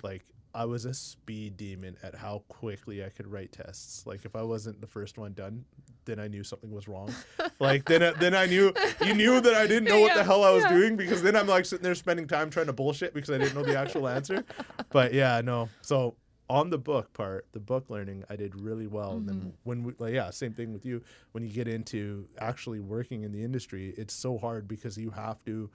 [0.04, 0.26] like,
[0.56, 4.06] I was a speed demon at how quickly I could write tests.
[4.06, 5.66] Like if I wasn't the first one done,
[6.06, 7.12] then I knew something was wrong.
[7.60, 8.72] like then, I- then I knew
[9.04, 10.74] you knew that I didn't know what the hell I was yeah.
[10.74, 13.56] doing because then I'm like sitting there spending time trying to bullshit because I didn't
[13.56, 14.44] know the actual answer.
[14.92, 15.70] But yeah, no.
[15.82, 16.16] So
[16.50, 19.14] on the book part, the book learning, I did really well.
[19.14, 19.40] And Mm-hmm.
[19.40, 21.02] then when we, like, yeah, same thing with you.
[21.32, 25.44] When you get into actually working in the industry, it's so hard because you have
[25.46, 25.70] to.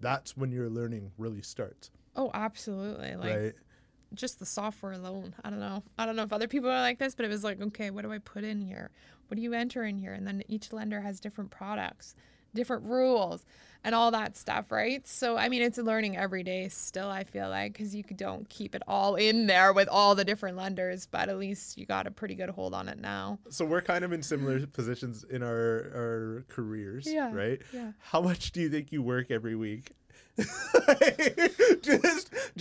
[0.00, 3.14] That's when your learning really starts, Oh, absolutely.
[3.14, 3.52] Like right?
[4.14, 5.34] Just the software alone.
[5.44, 5.82] I don't know.
[5.98, 8.02] I don't know if other people are like this, but it was like, okay, what
[8.04, 8.90] do I put in here?
[9.28, 10.12] What do you enter in here?
[10.12, 12.14] And then each lender has different products,
[12.54, 13.44] different rules,
[13.82, 15.06] and all that stuff, right?
[15.06, 18.74] So, I mean, it's learning every day still, I feel like, because you don't keep
[18.74, 22.10] it all in there with all the different lenders, but at least you got a
[22.10, 23.38] pretty good hold on it now.
[23.50, 25.50] So we're kind of in similar positions in our
[25.94, 27.60] our careers, Yeah, right?
[27.72, 27.92] yeah.
[27.98, 29.92] How much do you think you work every week?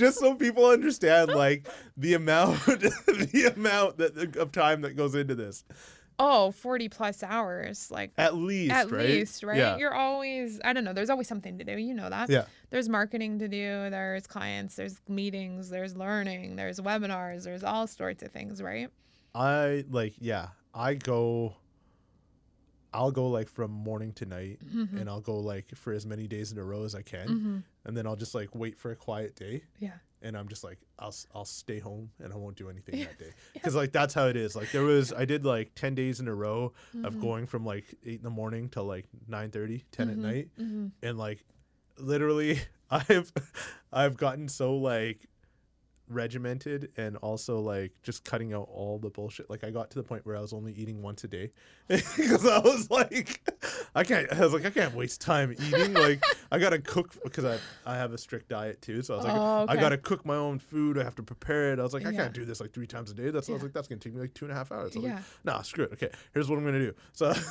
[0.04, 5.36] just so people understand like the amount the amount that of time that goes into
[5.36, 5.64] this
[6.20, 7.90] Oh, 40 plus hours.
[7.90, 9.58] Like, at least at right least, right?
[9.58, 11.76] yeah You're always, I don't know, there's always something to do.
[11.76, 12.30] You know that.
[12.30, 17.88] yeah There's marketing to do, there's clients, there's meetings, there's learning, there's webinars, there's all
[17.88, 18.90] sorts of things, right?
[19.34, 21.56] i like yeah i go
[22.94, 24.96] i'll go like from morning to night Mm-hmm.
[25.00, 27.96] and i'll go like for as many days in a row as i can and
[27.98, 29.92] then i'll just like wait for a quiet day Yeah.
[30.22, 33.32] and I'm just like I'll I'll stay home and I won't do anything that day
[33.54, 34.56] because like that's how it is.
[34.56, 37.06] Like there was I did like ten days in a row Mm-hmm.
[37.06, 40.12] of going from like eight in the morning till like 9:30, 10 Mm-hmm.
[40.12, 40.48] at night,
[41.02, 41.44] and like
[41.98, 42.60] literally
[42.92, 43.34] I've
[43.92, 45.28] I've gotten so like
[46.10, 49.50] regimented and also like just cutting out all the bullshit.
[49.50, 51.52] Like I got to the point where I was only eating once a day
[51.88, 53.42] because I was like,
[53.96, 54.32] I can't.
[54.32, 55.94] I was like, I can't waste time eating.
[55.94, 59.02] Like I gotta cook because I I have a strict diet too.
[59.02, 60.98] So I was like, Oh, I gotta cook my own food.
[60.98, 61.80] I have to prepare it.
[61.80, 62.18] I was like, I Yeah.
[62.24, 63.30] can't do this like three times a day.
[63.30, 64.96] That's I was like, that's gonna take me like two and a half hours.
[64.96, 65.16] Was Yeah.
[65.16, 65.94] like, nah, screw it.
[65.94, 66.94] Okay, here's what I'm gonna do.
[67.14, 67.34] So.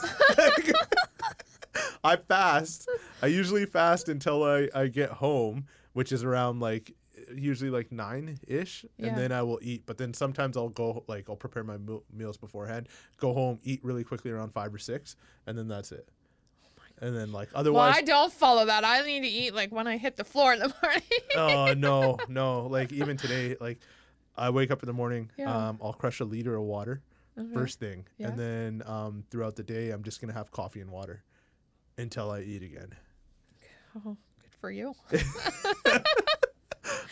[2.04, 2.88] I fast.
[3.22, 6.92] I usually fast until I, I get home, which is around like
[7.36, 9.08] usually like nine ish, Yeah.
[9.08, 9.84] and then I will eat.
[9.86, 11.76] But then sometimes I'll go like I'll prepare my
[12.12, 15.16] meals beforehand, go home, eat really quickly around five or six,
[15.46, 16.08] and then that's it.
[17.00, 18.84] And then like otherwise, Well, I don't follow that.
[18.84, 21.02] I need to eat like when I hit the floor in the morning.
[21.36, 22.66] oh no, no.
[22.66, 23.78] Like even today, like
[24.36, 25.68] I wake up in the morning, Yeah.
[25.68, 27.02] um, I'll crush a liter of water
[27.38, 27.54] Okay.
[27.54, 28.28] first thing, Yeah.
[28.28, 31.22] and then um, throughout the day, I'm just gonna have coffee and water
[31.98, 32.94] until I eat again.
[33.96, 34.94] Oh, good for you.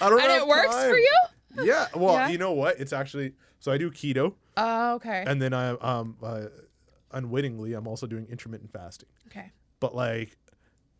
[0.01, 0.25] I don't know.
[0.25, 0.91] And it works time.
[0.91, 1.17] for you?
[1.63, 1.87] Yeah.
[1.95, 2.29] Well, Yeah?
[2.29, 2.79] you know what?
[2.81, 5.25] It's actually so I do keto, Oh, okay.
[5.27, 6.47] and then I um uh,
[7.13, 9.09] unwittingly I'm also doing intermittent fasting.
[9.29, 9.51] okay.
[9.81, 10.37] But like.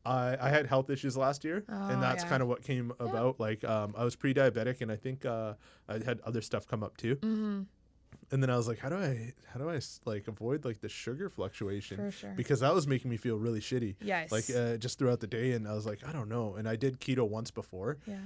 [0.07, 2.31] I, I had health issues last year, Oh, and that's yeah.
[2.31, 3.39] kind of what came about.
[3.39, 5.53] Like, um, I was pre-diabetic, and I think uh,
[5.91, 7.17] I had other stuff come up too.
[7.17, 7.61] Mm-hmm.
[8.33, 10.89] And then I was like, how do I, how do I like avoid like the
[10.89, 11.99] sugar fluctuation?
[11.99, 12.33] For sure.
[12.35, 13.97] Because that was making me feel really shitty.
[14.01, 14.33] Yes.
[14.33, 16.55] Like uh, just throughout the day, and I was like, I don't know.
[16.55, 18.17] And I did keto once before, yeah.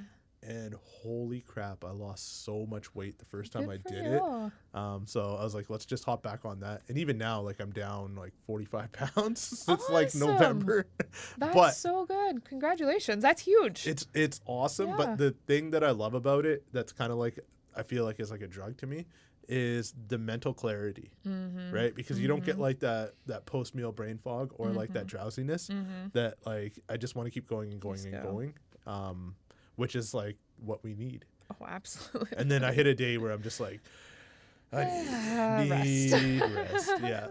[0.47, 4.13] And holy crap, I lost so much weight the first time Good I did you.
[4.13, 4.53] it.
[4.79, 6.83] Um, so I was like, let's just hop back on that.
[6.89, 10.87] And even now, like I'm down like 45 pounds since like November.
[11.39, 12.45] That's but so good.
[12.45, 13.23] Congratulations.
[13.23, 13.87] That's huge.
[13.87, 14.91] it's it's awesome.
[14.91, 14.97] Yeah.
[14.97, 17.39] But the thing that I love about it, that's kind of like
[17.77, 19.07] I feel like is like a drug to me,
[19.49, 21.73] is the mental clarity, mm-hmm.
[21.73, 21.95] right?
[21.95, 25.69] Because you don't get like that that post meal brain fog or like that drowsiness
[25.69, 26.09] Mm-hmm.
[26.13, 28.23] that like I just want to keep going and going and go.
[28.23, 28.55] going,
[28.87, 29.35] um,
[29.77, 31.25] which is like what we need.
[31.61, 32.37] Oh, absolutely.
[32.39, 33.81] And then I hit a day where I'm just like,
[34.73, 35.85] I rest.
[35.85, 36.91] need rest.
[37.03, 37.27] Yeah.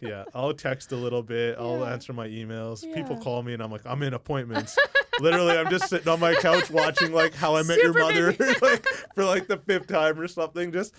[0.00, 0.24] Yeah.
[0.34, 1.56] I'll text a little bit.
[1.58, 1.92] I'll Yeah.
[1.92, 2.82] answer my emails.
[2.94, 3.22] People Yeah.
[3.22, 4.78] call me and I'm like, I'm in appointments.
[5.20, 8.28] Literally, I'm just sitting on my couch watching like How I Met Your Mother
[8.62, 10.72] like for like the fifth time or something.
[10.72, 10.94] Just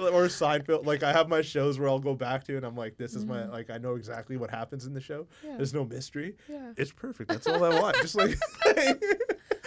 [0.00, 0.86] or Seinfeld.
[0.86, 3.24] Like I have my shows where I'll go back to and I'm like, this is
[3.26, 5.22] my like I know exactly what happens in the show.
[5.24, 5.46] Mm-hmm.
[5.48, 5.56] Yeah.
[5.56, 6.36] There's no mystery.
[6.48, 6.72] Yeah.
[6.76, 7.28] It's perfect.
[7.28, 7.96] That's all I want.
[7.96, 8.38] Just like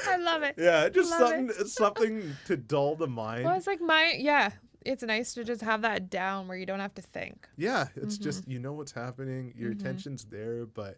[0.07, 0.55] I love it.
[0.57, 3.45] yeah, just something something to dull the mind.
[3.45, 4.51] Well, it's like my, yeah.
[4.85, 7.49] It's nice to just have that down where you don't have to think.
[7.57, 8.23] Yeah, it's Mm-hmm.
[8.23, 10.95] just you know what's happening, your attention's there, but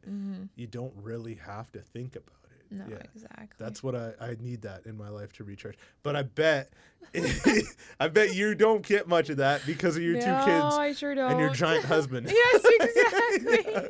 [0.55, 2.77] you don't really have to think about it.
[2.77, 3.01] No, yeah.
[3.13, 3.47] exactly.
[3.57, 5.77] That's what I, I need that in my life to recharge.
[6.03, 6.71] But I bet
[7.99, 10.93] I bet you don't get much of that because of your no, two kids I
[10.93, 11.31] sure don't.
[11.31, 12.29] and your giant husband.
[12.31, 13.87] yes, exactly.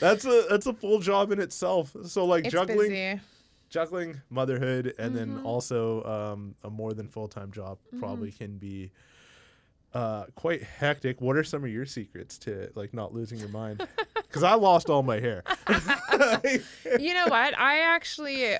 [0.00, 1.94] that's a that's a full job in itself.
[2.06, 3.20] So like it's juggling busy.
[3.68, 3.78] Mm-hmm.
[3.78, 8.90] juggling motherhood and then also um, a more than full time job probably can be
[9.94, 11.20] uh, quite hectic.
[11.20, 13.86] What are some of your secrets to like not losing your mind?
[14.28, 15.42] Because I lost all my hair.
[17.00, 17.58] you know what?
[17.58, 18.58] I actually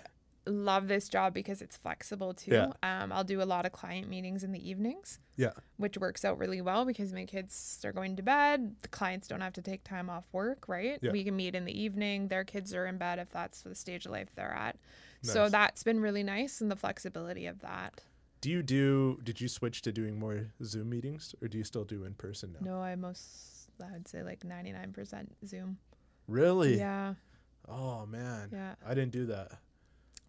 [0.49, 2.53] love this job because it's flexible too.
[2.53, 2.73] Yeah.
[2.83, 5.53] Um, I'll do a lot of client meetings in the evenings, Yeah.
[5.77, 8.77] which works out really well because my kids are going to bed.
[8.83, 10.99] The clients don't have to take time off work, right?
[11.03, 11.13] Yeah.
[11.13, 12.29] We can meet in the evening.
[12.29, 14.77] Their kids are in bed if that's the stage of life they're at.
[15.23, 18.03] So that's been really nice and the flexibility of that.
[18.41, 19.19] Do you do?
[19.25, 22.53] Did you switch to doing more Zoom meetings, or do you still do in person
[22.53, 22.71] now?
[22.75, 25.79] No, I most, I would say like 99% Zoom.
[26.29, 26.79] Really?
[26.79, 27.15] Yeah.
[27.69, 28.51] Oh man.
[28.53, 28.75] Yeah.
[28.87, 29.59] I didn't do that.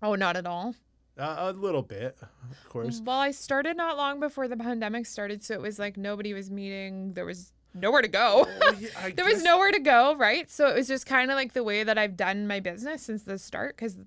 [0.02, 0.76] Oh, not at all.
[1.18, 3.02] Uh, a little bit, of course.
[3.04, 6.50] Well, I started not long before the pandemic started, so it was like nobody was
[6.50, 7.14] meeting.
[7.14, 8.48] There was nowhere to go.
[8.62, 10.50] Oh, yeah, there was nowhere to go, right?
[10.50, 13.24] So it was just kind of like the way that I've done my business since
[13.24, 13.98] the start because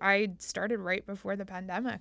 [0.00, 2.00] I started right before the pandemic.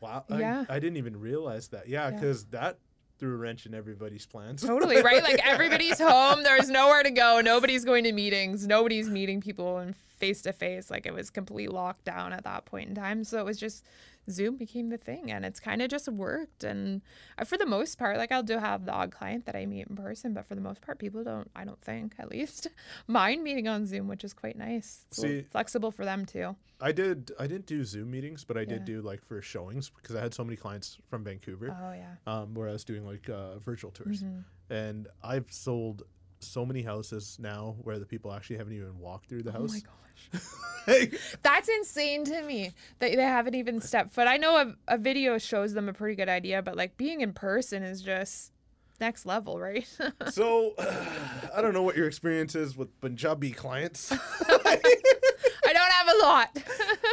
[0.00, 0.24] Wow.
[0.30, 0.66] Yeah.
[0.68, 1.88] I, I didn't even realize that.
[1.88, 2.14] Yeah, Yeah.
[2.14, 2.78] because that
[3.18, 4.62] threw a wrench in everybody's plans.
[4.62, 5.22] Totally, right?
[5.22, 6.42] Like everybody's home.
[6.44, 7.40] There's nowhere to go.
[7.42, 8.66] Nobody's going to meetings.
[8.66, 10.90] Nobody's meeting people in face to face.
[10.90, 13.24] Like it was complete lockdown at that point in time.
[13.24, 13.84] So it was just
[14.30, 16.62] Zoom became the thing and it's kind of just worked.
[16.62, 17.00] And
[17.38, 19.86] uh, for the most part, like I'll do have the odd client that I meet
[19.88, 22.68] in person, but for the most part, people don't, I don't think at least,
[23.08, 25.06] mind meeting on Zoom, which is quite nice.
[25.08, 26.54] It's See- flexible for them too.
[26.82, 27.30] I did.
[27.38, 28.94] I didn't do Zoom meetings, but I did Yeah.
[28.96, 32.14] do like for showings because I had so many clients from Vancouver, Oh, yeah.
[32.26, 34.44] um, where I was doing like uh, virtual tours, Mhm.
[34.70, 36.04] and I've sold
[36.40, 39.70] so many houses now where the people actually haven't even walked through the house.
[39.70, 41.08] Oh my gosh.
[41.42, 44.26] That's insane to me that they haven't even stepped foot.
[44.26, 47.32] I know a, a video shows them a pretty good idea, but like being in
[47.32, 48.52] person is just
[49.00, 49.86] next level, right?
[50.30, 50.74] so
[51.54, 54.12] I don't know what your experience is with Punjabi clients.
[54.12, 56.58] I don't have a lot.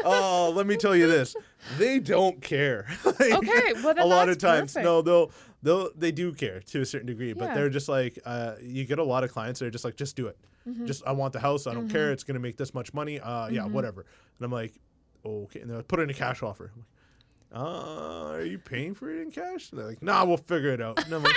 [0.03, 1.35] oh, let me tell you this:
[1.77, 2.87] they don't care.
[3.05, 4.83] Like, Okay, well, then a lot of times, perfect.
[4.85, 5.31] no, they'll
[5.67, 7.53] they'll they do care to a certain degree, but Yeah.
[7.55, 10.15] they're just like uh, you get a lot of clients that are just like, just
[10.15, 10.37] do it.
[10.67, 10.85] Mm-hmm.
[10.85, 11.67] Just I want the house.
[11.67, 12.11] I don't care.
[12.11, 13.19] It's gonna make this much money.
[13.19, 14.01] Uh, yeah, whatever.
[14.39, 14.73] And I'm like,
[15.25, 15.59] okay.
[15.61, 16.71] And they're like, put in a cash offer.
[16.73, 16.87] I'm like,
[17.67, 19.71] uh, are you paying for it in cash?
[19.71, 21.03] And they're like, nah, we'll figure it out.
[21.05, 21.35] And I'm like.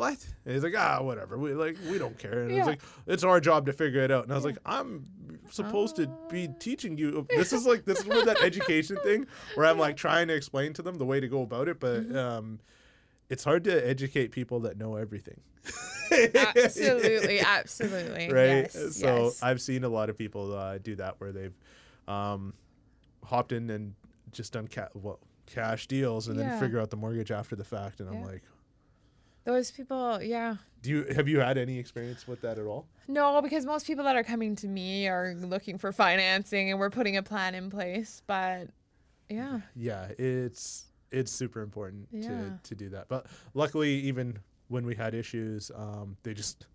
[0.00, 0.26] What?
[0.46, 1.36] And he's like, ah, whatever.
[1.36, 2.42] We like, we don't care.
[2.44, 2.58] And Yeah.
[2.60, 4.24] it's like, it's our job to figure it out.
[4.24, 5.06] And I was like, I'm
[5.50, 6.54] supposed to be Ah.
[6.58, 7.26] teaching you.
[7.28, 10.72] This is like, this is where that education thing, where I'm like trying to explain
[10.74, 12.16] to them the way to go about it, but Mm-hmm.
[12.16, 12.60] um,
[13.28, 15.40] it's hard to educate people that know everything.
[16.10, 18.32] absolutely, absolutely.
[18.32, 18.70] right?
[18.74, 19.42] Yes, so yes.
[19.42, 21.54] I've seen a lot of people uh, do that where they've
[22.08, 22.54] um,
[23.24, 23.94] hopped in and
[24.32, 28.00] just done ca- well, cash deals and then figure out the mortgage after the fact.
[28.00, 28.42] And I'm like,
[29.44, 30.56] Those people, yeah.
[30.82, 32.86] do you have you had any experience with that at all?
[33.08, 36.90] No, because most people that are coming to me are looking for financing and we're
[36.90, 38.22] putting a plan in place.
[38.26, 38.68] But
[39.28, 42.28] yeah, Yeah, it's it's super important Yeah.
[42.28, 43.08] to to do that.
[43.08, 46.66] But luckily, even when we had issues, um, they just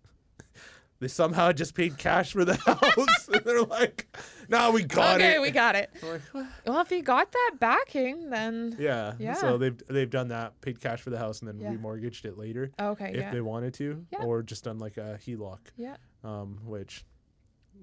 [0.98, 3.28] they somehow just paid cash for the house.
[3.28, 4.06] and they're like,
[4.48, 5.90] "No, we got okay, it." Okay, we got it.
[6.02, 6.22] Like,
[6.66, 9.14] Well, if you got that backing, then yeah.
[9.18, 9.34] Yeah.
[9.34, 11.74] So they've they've done that, paid cash for the house, and then Yeah.
[11.78, 14.22] remortgaged it later okay, if yeah, they wanted to, Yeah.
[14.24, 15.96] or just done like a HELOC, yeah.
[16.24, 17.04] um, which,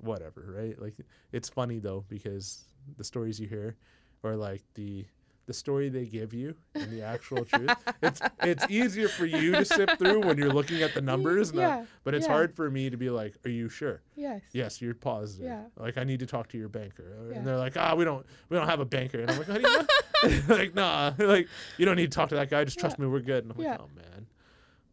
[0.01, 0.79] whatever, right?
[0.81, 0.95] Like
[1.31, 2.63] it's funny though because
[2.97, 3.75] the stories you hear,
[4.23, 5.05] or like the
[5.45, 7.69] the story they give you and the actual truth.
[8.01, 11.57] It's it's easier for you to sift through when you're looking at the numbers, and
[11.57, 12.31] the- Yeah, but it's yeah.
[12.33, 14.41] hard for me to be like, "Are you sure?" Yes.
[14.53, 15.45] Yes, you're positive.
[15.47, 15.63] Yeah.
[15.77, 17.37] Like I need to talk to your banker, Yeah.
[17.37, 19.57] and they're like, "Ah, we don't we don't have a banker," and I'm like, "How
[19.57, 22.63] do you know?" like, nah, like you don't need to talk to that guy.
[22.63, 23.43] Just trust me, we're good.
[23.43, 23.71] And I'm Yeah.
[23.71, 24.27] like, "Oh man."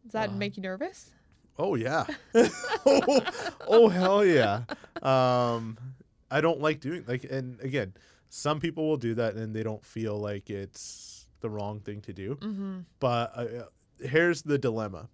[0.03, 1.11] Does that Uh, make you nervous?
[1.57, 2.05] Oh yeah.
[2.85, 3.21] oh,
[3.67, 4.63] oh hell yeah.
[5.01, 5.77] Um,
[6.29, 7.93] I don't like doing like, and again,
[8.33, 12.13] some people will do that and they don't feel like it's the wrong thing to
[12.13, 12.35] do.
[12.35, 12.79] Mm-hmm.
[12.99, 13.45] But uh,
[13.99, 15.09] here's the dilemma.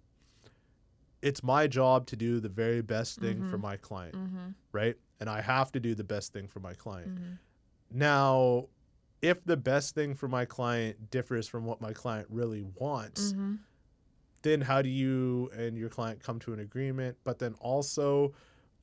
[1.20, 3.62] It's my job to do the very best thing for Mhm.
[3.62, 4.48] my client, Mm-hmm.
[4.70, 4.96] right?
[5.18, 7.16] And I have to do the best thing for my client.
[7.16, 7.32] Mm-hmm.
[7.90, 8.66] Now,
[9.20, 13.54] if the best thing for my client differs from what my client really wants, Mm-hmm.
[14.42, 18.32] then how do you and your client come to an agreement but then also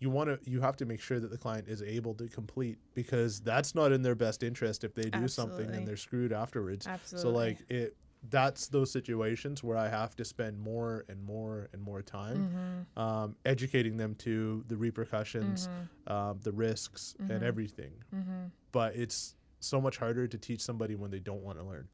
[0.05, 2.77] you want to you have to make sure that the client is able to complete
[2.93, 6.85] because that's not in their best interest if they do something and they're screwed afterwards
[6.87, 7.31] Absolutely.
[7.31, 7.95] so like it
[8.29, 13.01] that's those situations where i have to spend more and more and more time Mm-hmm.
[13.05, 16.13] um, educating them to the repercussions Mm-hmm.
[16.15, 17.47] um, the risks and Mhm.
[17.51, 18.43] everything Mm-hmm.
[18.71, 21.87] but it's so much harder to teach somebody when they don't want to learn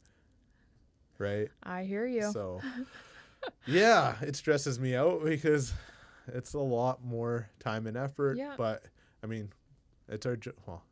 [1.17, 2.27] right I hear you.
[2.33, 2.61] so,
[3.65, 5.73] yeah, it stresses me out because
[6.27, 8.37] it's a lot more time and effort.
[8.37, 8.55] Yeah.
[8.57, 8.83] But
[9.23, 9.49] I mean,
[10.07, 10.83] it's our jo- well,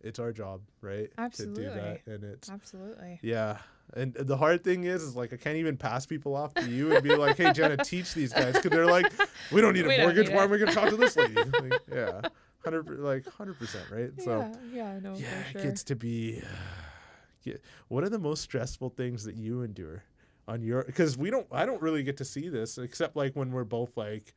[0.00, 1.10] it's our job, right?
[1.18, 1.64] Absolutely.
[1.64, 3.20] To do that, and it's Absolutely.
[3.22, 3.58] yeah.
[3.94, 6.94] And the hard thing is, is like I can't even pass people off to you
[6.94, 9.12] and be like, "Hey, Jenna, teach these guys," because they're like,
[9.50, 10.30] "We don't need a We don't mortgage.
[10.30, 12.22] Why it." am I going to talk to this lady?" Like, yeah,
[12.64, 14.10] hundred like hundred percent, right?
[14.18, 14.38] So
[14.72, 16.42] yeah, yeah, no, yeah, for it gets to be.
[17.44, 17.54] Yeah.
[17.88, 20.04] What are the most stressful things that you endure
[20.48, 20.82] on your?
[20.84, 23.96] Because we don't, I don't really get to see this except like when we're both
[23.96, 24.34] like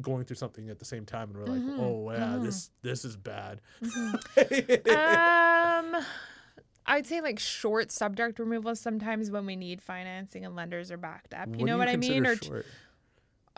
[0.00, 2.42] going through something at the same time, and we're like, Mhm, oh yeah, mhm.
[2.42, 3.60] this this is bad.
[3.82, 5.96] um
[6.90, 11.34] I'd say like short subject removals sometimes when we need financing and lenders are backed
[11.34, 11.48] up.
[11.48, 12.26] You do know what I mean?
[12.26, 12.66] Or short?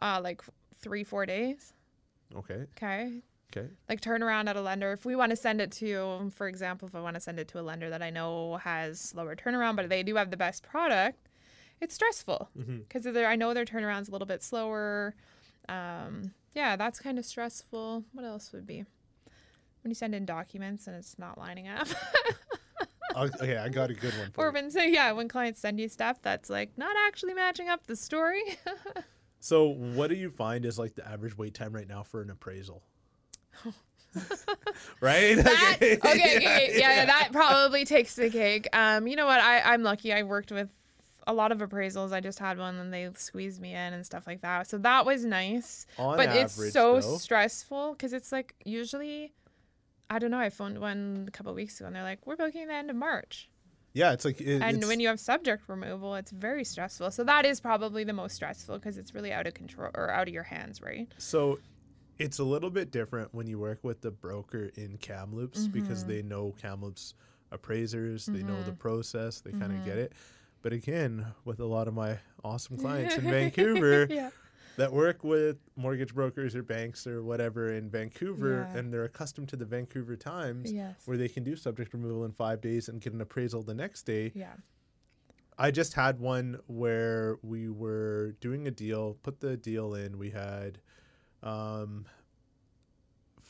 [0.02, 0.42] uh like
[0.74, 1.72] three, four days.
[2.34, 3.22] okay, Okay.
[3.54, 4.92] okay, Like turnaround at a lender.
[4.92, 7.48] If we want to send it to, for example, if I want to send it
[7.48, 10.62] to a lender that I know has slower turnaround, but they do have the best
[10.62, 11.28] product,
[11.80, 15.14] it's stressful because I know their turnaround's a little bit slower.
[15.68, 18.04] Um, yeah, that's kind of stressful.
[18.12, 18.84] What else would be
[19.82, 21.88] when you send in documents and it's not lining up?
[23.16, 23.56] okay.
[23.56, 24.30] I got a good one.
[24.32, 27.68] For or when so yeah, when clients send you stuff that's like not actually matching
[27.68, 28.42] up the story.
[29.40, 32.30] So, what do you find is like the average wait time right now for an
[32.30, 32.82] appraisal?
[35.00, 35.34] right?
[35.36, 38.68] that okay, okay, Yeah, yeah, yeah, that probably takes the cake.
[38.74, 39.40] Um, you know what?
[39.40, 40.12] I I'm lucky.
[40.12, 40.68] I worked with
[41.30, 42.12] a lot of appraisals.
[42.12, 44.68] I just had one and they squeezed me in and stuff like that.
[44.68, 45.86] So that was nice.
[45.98, 49.32] On but average, it's so though, stressful because it's like usually
[50.10, 50.40] I don't know.
[50.40, 52.96] I phoned one a couple weeks ago and they're like, "We're booking the end of
[52.96, 53.48] March."
[53.92, 57.10] yeah, it's like it, and it's, when you have subject removal, it's very stressful.
[57.10, 60.28] So that is probably the most stressful because it's really out of control or out
[60.28, 61.08] of your hands, right?
[61.18, 61.58] So
[62.18, 66.08] it's a little bit different when you work with the broker in Kamloops because Mhm.
[66.08, 67.14] they know Kamloops
[67.50, 68.78] appraisers, they know the Mhm.
[68.78, 70.12] process, they kind of get it.
[70.62, 74.30] But again, with a lot of my awesome clients in Vancouver yeah.
[74.76, 78.78] that work with mortgage brokers or banks or whatever in Vancouver Yeah.
[78.78, 80.96] and they're accustomed to the Vancouver times Yes.
[81.06, 84.02] where they can do subject removal in 5 days and get an appraisal the next
[84.02, 84.32] day.
[84.34, 84.52] Yeah.
[85.58, 90.16] I just had one where we were doing a deal, put the deal in.
[90.18, 90.78] We had
[91.42, 92.06] um,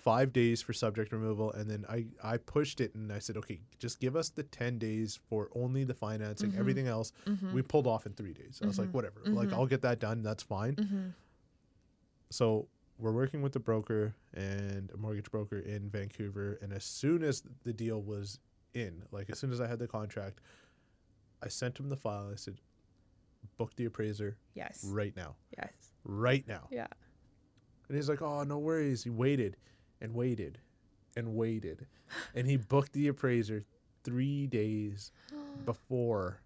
[0.02, 3.60] five days for subject removal, and then I I pushed it and I said, okay,
[3.78, 6.52] just give us the ten days for only the financing.
[6.52, 6.58] Mhm.
[6.58, 7.52] Everything else Mm-hmm.
[7.52, 8.60] we pulled off in three days.
[8.62, 8.92] I was like, Mhm.
[8.94, 9.52] whatever, like.
[9.52, 10.22] I'll get that done.
[10.22, 10.74] That's fine.
[10.76, 11.08] mm-hmm.
[12.30, 17.22] So we're working with the broker and a mortgage broker in Vancouver, and as soon
[17.22, 18.38] as the deal was
[18.74, 20.40] in, like as soon as I had the contract,
[21.42, 22.28] I sent him the file.
[22.32, 22.60] I said,
[23.56, 24.84] book the appraiser Yes.
[24.84, 25.72] right now, Yes.
[26.04, 26.68] right now.
[26.70, 26.86] Yeah.
[27.88, 29.02] And he's like, oh, no worries.
[29.02, 29.56] He waited
[30.00, 30.58] and waited
[31.16, 31.86] and waited,
[32.34, 33.64] and he booked the appraiser
[34.04, 35.12] three days
[35.66, 36.40] before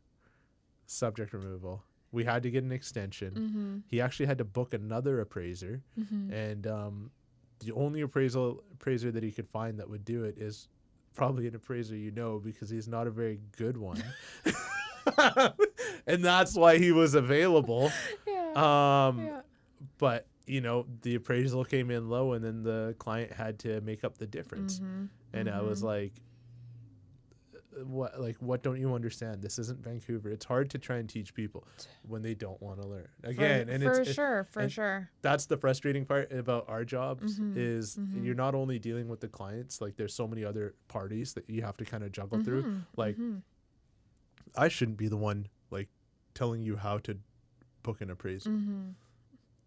[0.86, 1.82] subject removal.
[2.12, 3.30] We had to get an extension.
[3.34, 3.78] mm-hmm.
[3.88, 5.82] He actually had to book another appraiser.
[5.98, 6.32] Mm-hmm.
[6.32, 7.10] and um,
[7.60, 10.68] the only appraisal appraiser that he could find that would do it is
[11.14, 14.02] probably an appraiser you know because he's not a very good one
[16.06, 17.90] and that's why he was available
[18.26, 19.06] Yeah.
[19.08, 19.40] um, yeah.
[19.98, 24.04] but you know the appraisal came in low and then the client had to make
[24.04, 25.04] up the difference Mm-hmm.
[25.32, 25.84] and i was Mhm.
[25.84, 26.12] like
[27.54, 31.08] "Uh, what like what don't you understand this isn't vancouver it's hard to try and
[31.08, 31.66] teach people
[32.06, 34.72] when they don't want to learn again for, and for it's, it- sure, for and-
[34.72, 35.10] sure.
[35.22, 38.22] that's the frustrating part about our jobs Mhm, is mhm.
[38.24, 41.62] you're not only dealing with the clients like there's so many other parties that you
[41.62, 43.42] have to kind of juggle through Mhm, like mhm.
[44.56, 45.88] i shouldn't be the one like
[46.34, 47.16] telling you how to
[47.82, 48.94] book an appraisal Mhm.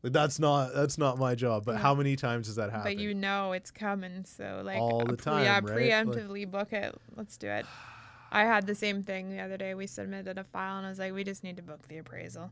[0.08, 1.78] Like that's not that's not my job but Yeah.
[1.80, 2.00] how mm.
[2.00, 5.34] many times does that happen But you know it's coming, so like All the pre-
[5.44, 5.76] yeah, time, right?
[5.76, 6.96] Like- preemptively book it.
[7.16, 7.66] Let's do it.
[8.32, 9.74] I had the same thing the other day.
[9.74, 12.52] We submitted a file and I was like, we just need to book the appraisal.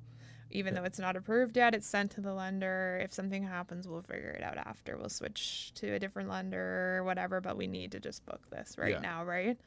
[0.51, 0.79] Even Yeah.
[0.81, 2.99] though it's not approved yet, it's sent to the lender.
[3.03, 4.95] If something happens, we'll figure it out after.
[4.97, 8.77] We'll switch to a different lender or whatever, but we need to just book this
[8.77, 8.99] right Yeah.
[8.99, 9.57] now, right?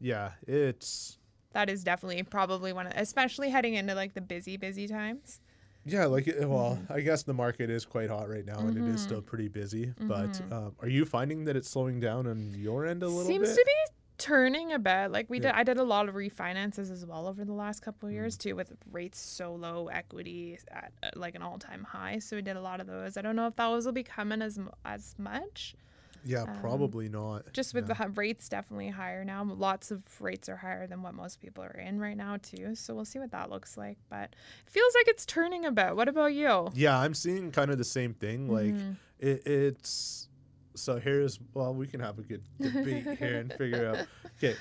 [0.00, 1.18] yeah it's
[1.52, 5.40] That is definitely probably one of, especially heading into like the busy, busy times.
[5.84, 6.92] Yeah like well Mm-hmm.
[6.92, 9.92] i guess the market is quite hot right now and it is still pretty busy
[10.00, 10.52] but Mhm.
[10.52, 13.28] um, are you finding that it's slowing down on your end a little bit?
[13.28, 15.12] Seems bit to be turning a bit.
[15.12, 15.52] Like we Yeah.
[15.52, 18.36] did, I did a lot of refinances as well over the last couple of years
[18.36, 18.40] Mm.
[18.40, 22.18] too, with rates so low, equity at uh, like an all time high.
[22.18, 23.16] So we did a lot of those.
[23.16, 25.76] I don't know if those will be coming as as much.
[26.24, 27.94] Yeah um, probably not Just with no.
[27.94, 29.44] the rates definitely higher now.
[29.44, 32.74] Lots of rates are higher than what most people are in right now too.
[32.74, 33.98] So we'll see what that looks like.
[34.10, 34.34] But
[34.66, 35.94] it feels like it's turning a bit.
[35.96, 36.68] What about you?
[36.74, 38.96] yeah i'm seeing kind of the same thing like Mhm.
[39.18, 40.28] it, it's
[40.74, 44.06] so here's well we can have a good debate here and figure out
[44.36, 44.54] okay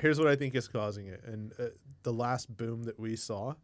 [0.00, 1.64] here's what i think is causing it and uh,
[2.02, 3.54] the last boom that we saw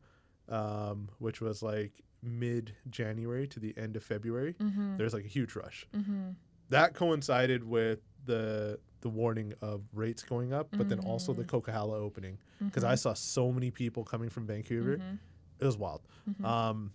[0.48, 4.96] um, which was like mid january to the end of february Mhm.
[4.96, 6.34] there's like a huge rush Mhm.
[6.70, 11.94] That coincided with the the warning of rates going up but then also the coquihalla
[11.94, 15.18] opening because i saw so many people coming from vancouver Mhm.
[15.60, 16.44] it was wild Mhm.
[16.44, 16.92] um,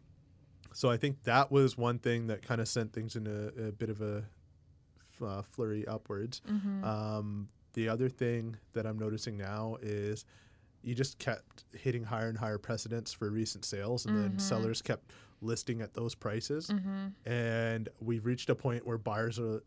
[0.72, 3.72] so I think that was one thing that kind of sent things in a, a
[3.72, 4.24] bit of a
[5.22, 6.41] uh, flurry upwards.
[6.47, 6.84] Mm-hmm.
[6.84, 10.26] Um, the other thing that I'm noticing now is
[10.84, 14.41] you just kept hitting higher and higher precedents for recent sales, and then Mhm.
[14.41, 15.11] sellers kept
[15.42, 16.68] listing at those prices.
[16.68, 17.30] mm-hmm.
[17.32, 19.64] And we've reached a point where buyers are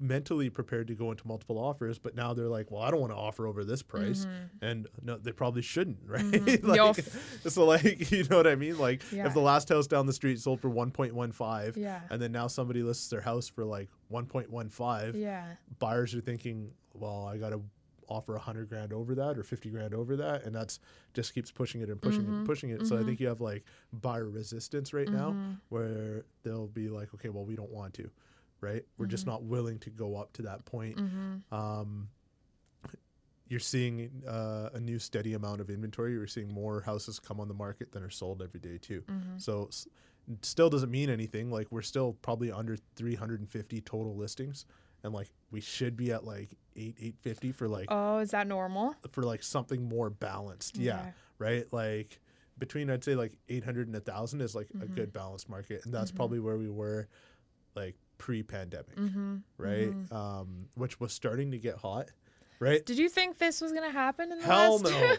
[0.00, 3.12] mentally prepared to go into multiple offers, but now they're like, well, I don't want
[3.12, 4.24] to offer over this price.
[4.26, 4.64] Mm-hmm.
[4.64, 6.24] And no, they probably shouldn't, right?
[6.24, 6.64] Mhm.
[6.66, 7.04] like,
[7.52, 8.78] so, like, you know what I mean?
[8.78, 9.26] Like, Yeah.
[9.28, 12.00] if the last house down the street sold for 1.15, Yeah.
[12.10, 15.44] and then now somebody lists their house for like 1.15, Yeah.
[15.78, 17.60] buyers are thinking, well, I got to
[18.08, 20.44] offer a 100 grand over that or 50 grand over that.
[20.44, 20.80] And that's
[21.14, 22.36] just keeps pushing it and pushing it Mhm.
[22.38, 22.86] and pushing it.
[22.86, 25.60] So I think you have like buyer resistance right now Mhm.
[25.68, 28.10] where they'll be like, okay, well, we don't want to,
[28.60, 28.84] right?
[28.98, 29.28] We're just Mhm.
[29.28, 30.96] not willing to go up to that point.
[30.98, 31.54] Mm-hmm.
[31.54, 32.08] Um,
[33.48, 36.12] you're seeing uh, a new steady amount of inventory.
[36.12, 39.02] You're seeing more houses come on the market than are sold every day too.
[39.02, 39.38] Mm-hmm.
[39.38, 39.86] So s-
[40.40, 41.50] still doesn't mean anything.
[41.50, 44.64] Like we're still probably under 350 total listings,
[45.02, 48.94] and like we should be at like eight 850 for like Oh, is that normal?
[49.10, 50.76] for like something more balanced.
[50.78, 51.70] Yeah, right.
[51.72, 52.20] Like
[52.58, 54.94] between I'd say like 800 and a thousand is like a Mhm.
[54.94, 56.16] good balanced market, and that's Mhm.
[56.16, 57.08] probably where we were
[57.74, 59.36] like pre-pandemic, Mm-hmm.
[59.56, 59.92] right?
[59.94, 60.12] Mhm.
[60.12, 62.10] Um, which was starting to get hot,
[62.62, 62.86] right?
[62.86, 64.84] Did you think this was gonna happen in the Hell last?
[64.84, 65.16] no.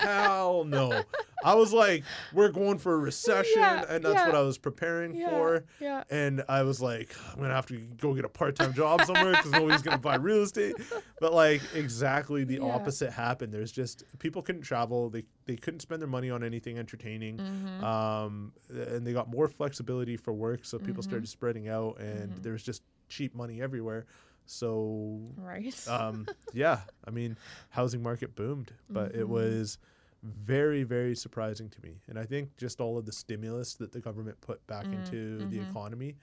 [0.00, 1.02] Hell no.
[1.44, 4.26] I was like, we're going for a recession, Yeah, and that's yeah.
[4.26, 5.28] what I was preparing yeah.
[5.30, 5.64] for.
[5.80, 6.02] Yeah.
[6.10, 9.52] And I was like, I'm gonna have to go get a part-time job somewhere because
[9.52, 10.74] nobody's gonna buy real estate.
[11.20, 13.52] But like exactly the opposite happened.
[13.52, 15.10] There's just people couldn't travel.
[15.10, 17.36] They they couldn't spend their money on anything entertaining.
[17.38, 17.84] Mm-hmm.
[17.84, 21.08] Um, and they got more flexibility for work, so people Mhm.
[21.08, 22.42] started spreading out, and Mhm.
[22.42, 24.06] there was just cheap money everywhere.
[24.48, 25.74] So right.
[25.86, 27.38] um, yeah, I mean,
[27.70, 29.28] housing market boomed, but it Mhm.
[29.28, 29.78] was
[30.22, 32.00] very, very surprising to me.
[32.08, 35.46] And I think just all of the stimulus that the government put back Mm, into
[35.46, 35.70] the mhm.
[35.70, 36.16] economy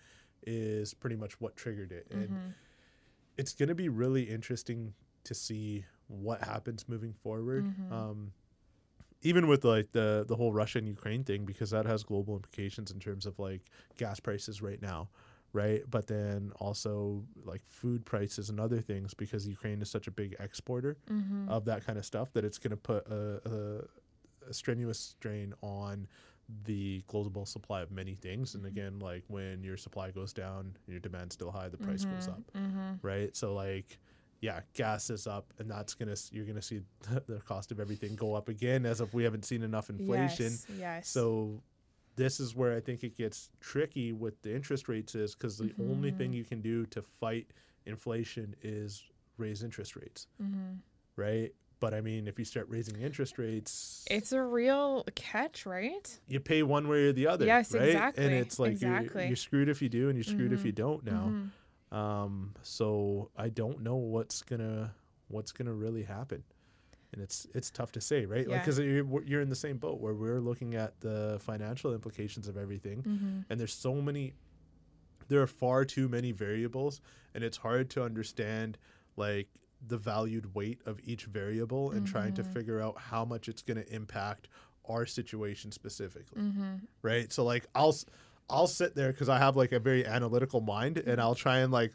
[0.45, 2.07] is pretty much what triggered it.
[2.11, 2.53] And Mhm.
[3.37, 4.93] it's going to be really interesting
[5.25, 7.67] to see what happens moving forward.
[7.67, 7.91] Mhm.
[7.91, 8.33] Um,
[9.21, 12.91] even with like the the whole Russia and Ukraine thing, because that has global implications
[12.91, 13.61] in terms of like
[13.97, 15.09] gas prices right now,
[15.55, 15.83] right?
[15.89, 20.35] But then also like food prices and other things, because Ukraine is such a big
[20.39, 21.47] exporter Mhm.
[21.47, 25.53] of that kind of stuff, that it's going to put a, a, a strenuous strain
[25.61, 26.07] on
[26.65, 28.53] the global supply of many things.
[28.53, 28.67] And Mhm.
[28.67, 32.33] again, like when your supply goes down, your demand's still high, the price goes Mhm.
[32.33, 32.99] up Mhm.
[33.01, 33.35] right?
[33.35, 33.97] So like,
[34.41, 36.81] yeah, gas is up, and that's gonna you're gonna see
[37.27, 40.51] the cost of everything go up again, as if we haven't seen enough inflation.
[40.51, 40.67] Yes.
[40.69, 41.07] yes.
[41.09, 41.63] So
[42.15, 45.73] this is where I think it gets tricky with the interest rates, is because the
[45.79, 46.35] only thing Mhm.
[46.35, 47.47] you can do to fight
[47.85, 49.03] inflation is
[49.37, 50.79] raise interest rates, Mhm.
[51.15, 51.53] right?
[51.81, 56.19] But I mean, if you start raising interest rates, it's a real catch, right?
[56.27, 57.45] you pay one way or the other.
[57.45, 57.83] Yes, right?
[57.89, 59.21] exactly, And it's like exactly.
[59.23, 60.65] you're, you're screwed if you do, and you're screwed if Mhm.
[60.65, 61.29] you don't now.
[61.91, 61.95] Mhm.
[61.95, 64.95] Um, so I don't know what's gonna
[65.27, 66.43] what's gonna really happen,
[67.13, 68.47] and it's it's tough to say, right?
[68.47, 72.47] Like because you're you're in the same boat where we're looking at the financial implications
[72.47, 73.45] of everything, Mhm.
[73.49, 74.33] and there's so many,
[75.27, 77.01] there are far too many variables,
[77.33, 78.77] and it's hard to understand
[79.15, 79.47] like
[79.87, 82.47] the valued weight of each variable and trying to Mhm.
[82.53, 84.47] figure out how much it's gonna impact
[84.87, 86.81] our situation specifically Mhm.
[87.01, 87.31] right?
[87.31, 87.95] So like I'll
[88.49, 91.71] I'll sit there because I have like a very analytical mind, and I'll try and
[91.71, 91.93] like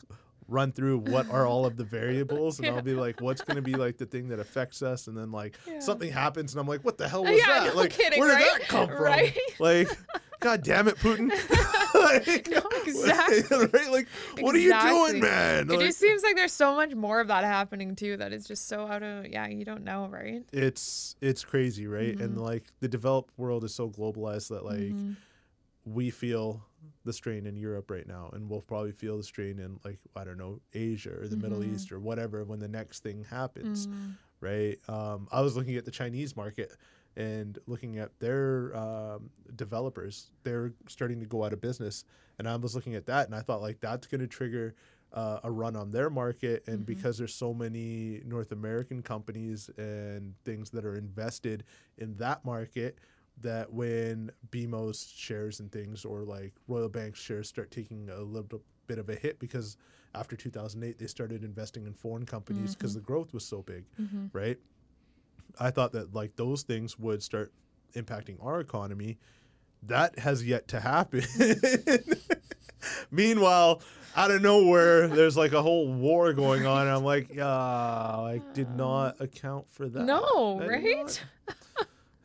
[0.50, 2.74] run through what are all of the variables, and Yeah.
[2.74, 5.30] I'll be like, what's going to be like the thing that affects us, and then
[5.32, 5.78] like Yeah.
[5.78, 7.74] something happens, and I'm like, what the hell was Yeah, that?
[7.74, 8.58] no like, kidding, where did right?
[8.60, 9.02] that come from?
[9.02, 9.36] Right.
[9.58, 9.88] Like,
[10.40, 11.28] god damn it, Putin!
[11.94, 13.58] like, No, exactly.
[13.72, 13.90] right?
[13.90, 14.08] Like,
[14.40, 15.64] what are you doing, man?
[15.70, 18.46] It Like, just seems like there's so much more of that happening too that it's
[18.48, 20.42] just so out of yeah, you don't know, right?
[20.52, 22.18] it's it's crazy, right?
[22.18, 22.40] And Mhm.
[22.40, 24.78] like the developed world is so globalized that like.
[24.94, 25.16] Mhm.
[25.86, 26.62] we feel
[27.10, 30.22] the strain in Europe right now, and we'll probably feel the strain in like I
[30.24, 31.74] don't know Asia or the Middle Mhm.
[31.74, 34.14] East or whatever when the next thing happens, Mhm.
[34.40, 34.78] right?
[34.88, 36.76] Um, I was looking at the Chinese market
[37.16, 40.30] and looking at their um, developers.
[40.44, 42.04] They're starting to go out of business,
[42.38, 44.74] and I was looking at that, and I thought like that's going to trigger.
[45.12, 46.86] Uh, a run on their market, and Mhm.
[46.86, 51.64] because there's so many North American companies and things that are invested
[51.98, 52.96] in that market,
[53.42, 58.60] that when BMO's shares and things or like Royal Bank's shares start taking a little
[58.86, 59.76] bit of a hit because
[60.14, 62.94] after 2008 they started investing in foreign companies because Mhm.
[62.96, 64.28] the growth was so big, Mhm.
[64.32, 64.58] right?
[65.58, 67.52] I thought that like those things would start
[67.94, 69.18] impacting our economy.
[69.84, 71.22] That has yet to happen.
[73.10, 73.82] Meanwhile,
[74.16, 76.82] out of nowhere, there's like a whole war going on.
[76.86, 80.02] And I'm like, yeah, I did not account for that.
[80.04, 81.24] No, I right?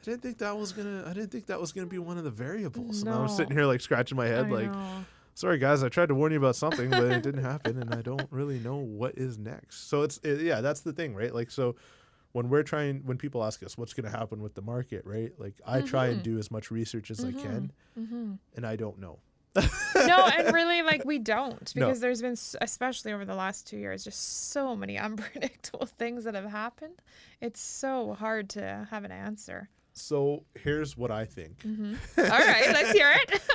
[0.07, 1.03] I didn't think that was gonna.
[1.05, 3.01] I didn't think that was gonna be one of the variables.
[3.03, 3.37] And I was No.
[3.37, 5.05] sitting here like scratching my head, I like, know.
[5.33, 8.01] sorry guys, I tried to warn you about something, but it didn't happen, and I
[8.01, 9.87] don't really know what is next.
[9.89, 11.33] So it's it, yeah, that's the thing, right?
[11.33, 11.75] Like so.
[12.31, 15.31] When we're trying, when people ask us what's going to happen with the market, right?
[15.37, 16.23] Like I try and Mhm.
[16.23, 19.19] do as much research as I can, hmm and I don't know.
[19.55, 21.85] no, and really, like we don't No.
[21.85, 26.35] because there's been, especially over the last two years, just so many unpredictable things that
[26.35, 26.95] have happened.
[27.39, 29.69] It's so hard to have an answer.
[29.99, 31.61] So here's what I think.
[31.61, 33.41] hmm All right, let's hear it.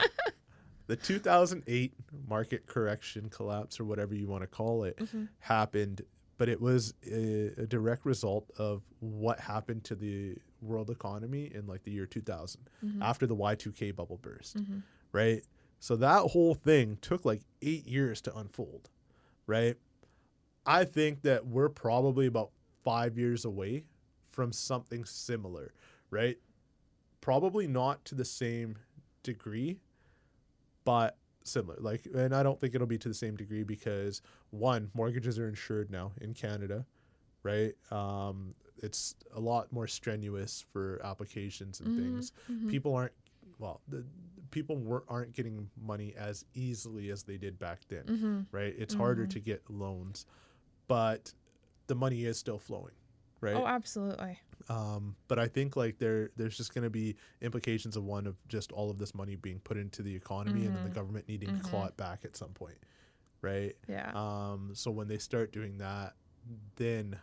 [0.87, 1.95] The 2008
[2.27, 5.29] market correction collapse, or whatever you want to call it, Mhm.
[5.39, 6.03] happened,
[6.37, 11.69] but it was a, a direct result of what happened to the world economy in
[11.69, 13.01] like the year 2000 Mhm.
[13.03, 14.83] after the Y2K bubble burst, Mhm.
[15.13, 15.45] right?
[15.79, 18.91] So that whole thing took like eight years to unfold,
[19.47, 19.77] right?
[20.67, 22.51] I think that we're probably about
[22.83, 23.85] five years away
[24.33, 25.73] from something similar,
[26.11, 26.39] right?
[27.21, 28.77] Probably not to the same
[29.23, 29.81] degree,
[30.85, 31.77] but similar.
[31.81, 35.49] Like, and I don't think it'll be to the same degree because one, mortgages are
[35.49, 36.87] insured now in Canada,
[37.43, 37.75] right?
[37.91, 42.33] Um, it's a lot more strenuous for applications and Mhm, things.
[42.51, 42.69] mhm.
[42.69, 43.13] People aren't,
[43.59, 44.05] well, the
[44.51, 48.47] people were, aren't getting money as easily as they did back then, Mhm.
[48.53, 48.75] right?
[48.77, 49.31] It's harder Mhm.
[49.31, 50.27] to get loans,
[50.89, 51.35] but
[51.87, 52.95] the money is still flowing,
[53.41, 53.57] right?
[53.57, 54.39] Oh, absolutely.
[54.69, 58.37] Um, but I think like there there's just going to be implications of one of
[58.49, 60.95] just all of this money being put into the economy and then the Mhm.
[60.95, 62.79] government needing to claw it back at some point,
[63.43, 63.75] right?
[63.89, 64.13] Yeah.
[64.15, 66.15] Um, so when they start doing that,
[66.77, 67.17] then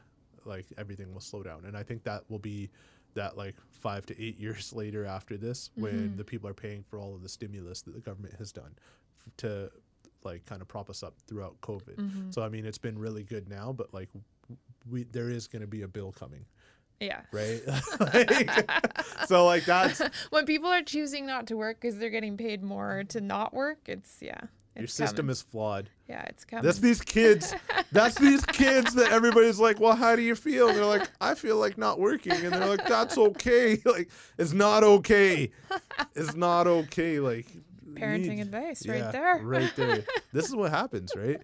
[0.45, 2.69] like everything will slow down, and I think that will be
[3.13, 6.17] that like five to eight years later after this when Mhm.
[6.17, 8.75] the people are paying for all of the stimulus that the government has done
[9.25, 9.71] f- to
[10.23, 11.95] like kind of prop us up throughout COVID.
[11.97, 12.33] Mhm.
[12.33, 14.09] So I mean, it's been really good now, but like
[14.89, 16.45] we there is going to be a bill coming,
[16.99, 17.21] Yeah.
[17.31, 17.61] right?
[17.99, 18.71] like,
[19.27, 23.03] so like that's when people are choosing not to work because they're getting paid more
[23.09, 24.39] to not work, it's yeah.
[24.77, 25.31] your system coming.
[25.31, 25.89] is flawed.
[26.07, 26.63] yeah, it's coming.
[26.63, 27.53] That's these kids.
[27.91, 30.69] That's these kids that everybody's like, well, how do you feel?
[30.69, 32.33] And they're like, I feel like not working.
[32.33, 33.81] And they're like, that's okay.
[33.85, 35.51] Like, it's not okay.
[36.15, 37.19] It's not okay.
[37.19, 37.47] Like,
[37.93, 39.37] Parenting need- advice Yeah, right there.
[39.43, 40.03] right there.
[40.33, 41.41] This is what happens, right?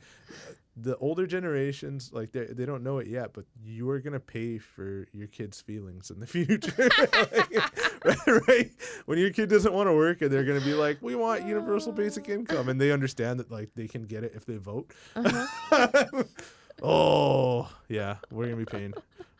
[0.75, 4.57] The older generations, like they they don't know it yet, but you are gonna pay
[4.57, 6.89] for your kids' feelings in the future,
[7.31, 8.71] Like, right, right?
[9.05, 11.91] When your kid doesn't want to work, and they're gonna be like, "We want universal
[11.91, 14.91] basic income," and they understand that like they can get it if they vote.
[15.15, 16.23] Uh-huh.
[16.81, 18.95] oh yeah, we're gonna be paying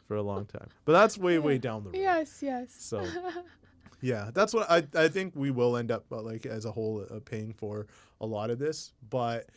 [0.07, 1.97] for a long time, but that's way way down the road.
[1.97, 2.75] yes, yes.
[2.77, 3.07] So
[4.01, 7.07] yeah, that's what I I think we will end up uh, like as a whole
[7.09, 7.87] uh, paying for
[8.21, 9.47] a lot of this, but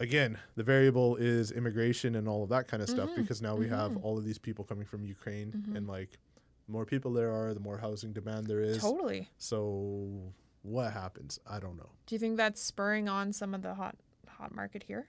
[0.00, 3.54] again, the variable is immigration and all of that kind of stuff Mhm, because now
[3.56, 4.02] we have mhm.
[4.04, 5.76] all of these people coming from Ukraine Mhm.
[5.76, 6.18] and like
[6.66, 8.78] the more people there are, the more housing demand there is.
[8.78, 9.28] Totally.
[9.38, 10.32] So
[10.62, 11.38] what happens?
[11.46, 11.90] I don't know.
[12.06, 13.96] Do you think that's spurring on some of the hot
[14.28, 15.08] hot market here?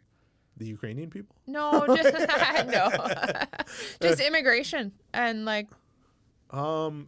[0.57, 1.36] The Ukrainian people?
[1.47, 2.13] No, just,
[2.67, 2.89] no,
[4.01, 5.67] just immigration and like,
[6.51, 7.07] Um,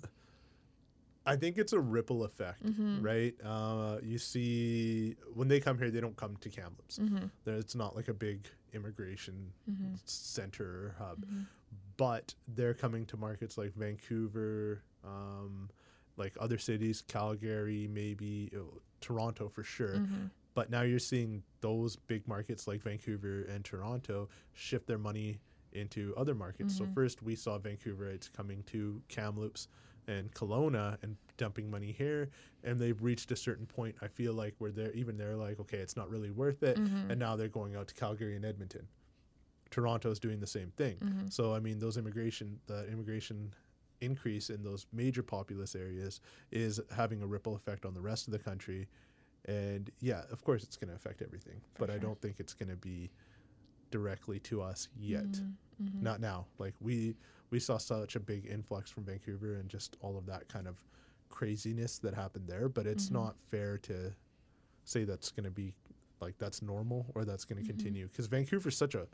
[1.28, 3.04] I think it's a ripple effect, Mhm.
[3.04, 3.36] right?
[3.44, 7.00] Uh, you see, when they come here, they don't come to Kamloops.
[7.00, 11.46] mhm, it's not like a big immigration mhm, center or hub, mhm.
[11.98, 15.70] but they're coming to markets like Vancouver, um,
[16.16, 18.60] like other cities, Calgary, maybe uh,
[19.02, 20.00] Toronto for sure.
[20.00, 20.32] Mhm.
[20.54, 25.40] But now you're seeing those big markets like Vancouver and Toronto shift their money
[25.74, 26.76] into other markets.
[26.76, 26.94] So Mhm.
[26.94, 29.68] first we saw Vancouverites coming to Kamloops
[30.08, 32.30] and Kelowna and dumping money here,
[32.64, 33.96] and they've reached a certain point.
[34.02, 37.10] I feel like where they're even they're like, okay, it's not really worth it, Mhm.
[37.12, 38.88] and now they're going out to Calgary and Edmonton.
[39.70, 40.98] Toronto's doing the same thing.
[41.00, 41.32] Mhm.
[41.32, 43.54] So I mean, those immigration, the immigration
[44.00, 48.32] increase in those major populous areas is having a ripple effect on the rest of
[48.32, 48.88] the country,
[49.46, 51.60] and yeah, of course, it's going to affect everything.
[51.74, 53.10] For but I don't think it's going to be
[53.92, 55.26] directly to us yet.
[55.26, 56.02] Mhm, mhm.
[56.02, 56.48] Not now.
[56.58, 57.16] Like we
[57.50, 60.78] we saw such a big influx from Vancouver and just all of that kind of
[61.30, 62.68] craziness that happened there.
[62.70, 63.14] But it's Mhm.
[63.14, 64.14] not fair to
[64.84, 65.74] say that's going to be
[66.20, 67.68] like that's normal or that's going to Mhm.
[67.78, 69.08] continue because Vancouver's such a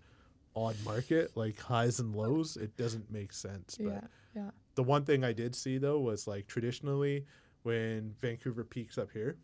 [0.56, 2.58] odd market, like highs and lows.
[2.58, 3.76] It doesn't make sense.
[3.78, 4.52] But Yeah, yeah.
[4.76, 7.26] the one thing I did see though was like traditionally
[7.64, 9.38] when Vancouver peaks up here,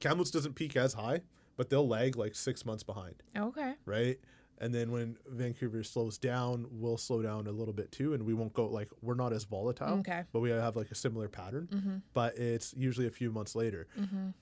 [0.00, 1.22] Kamloops doesn't peak as high,
[1.56, 3.74] but they'll lag like six months behind, Okay.
[3.84, 4.18] right?
[4.60, 8.34] And then when Vancouver slows down, we'll slow down a little bit too, and we
[8.34, 10.24] won't go like we're not as volatile, Okay.
[10.32, 11.68] but we have like a similar pattern.
[11.70, 12.02] Mhm.
[12.12, 13.86] But it's usually a few months later.
[13.96, 14.34] Mhm.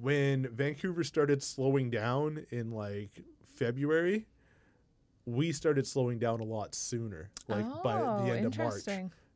[0.00, 3.22] When Vancouver started slowing down in like
[3.54, 4.26] February,
[5.24, 8.82] we started slowing down a lot sooner, like by oh, the end of March.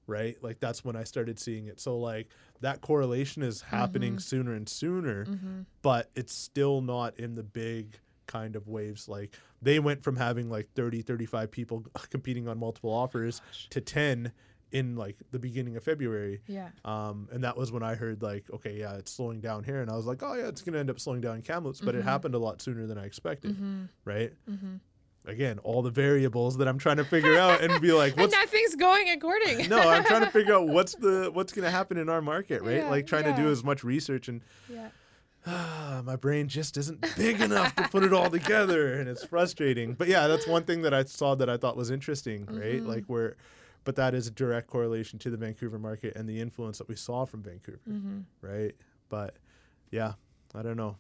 [0.07, 0.37] right?
[0.43, 1.81] Like that's when I started seeing it.
[1.81, 2.29] So like
[2.61, 4.21] that correlation is happening Mhm.
[4.21, 5.61] sooner and sooner, Mm-hmm.
[5.83, 7.99] but it's still not in the big
[8.31, 9.09] kind of waves.
[9.09, 14.33] Like they went from having like 30, 35 people competing on multiple offers to 10
[14.72, 16.41] in like the beginning of February.
[16.47, 16.68] Yeah.
[16.85, 19.83] Um, and that was when I heard like, okay, yeah, it's slowing down here.
[19.83, 21.81] And I was like, oh yeah, it's going to end up slowing down in Kamloops,
[21.81, 22.05] but it Mhm.
[22.05, 23.53] happened a lot sooner than I expected.
[23.57, 23.85] Mm-hmm.
[24.05, 24.33] Right.
[24.49, 24.76] Mm-hmm.
[25.26, 28.74] Again, all the variables that I'm trying to figure out and be like, what's nothing's
[28.76, 29.68] going according.
[29.68, 32.62] no, I'm trying to figure out what's the what's going to happen in our market,
[32.62, 32.76] right?
[32.76, 34.89] Yeah, like trying to do as much research and yeah.
[36.05, 39.95] my brain just isn't big enough to put it all together and it's frustrating.
[39.95, 42.82] But yeah, that's one thing that I saw that I thought was interesting, right?
[42.82, 42.86] Mhm.
[42.86, 43.36] Like where
[43.84, 46.97] but that is a direct correlation to the Vancouver market and the influence that we
[46.97, 48.18] saw from Vancouver, Mm-hmm.
[48.43, 48.74] right?
[49.09, 49.36] But
[49.91, 50.12] yeah,
[50.55, 50.97] I don't know.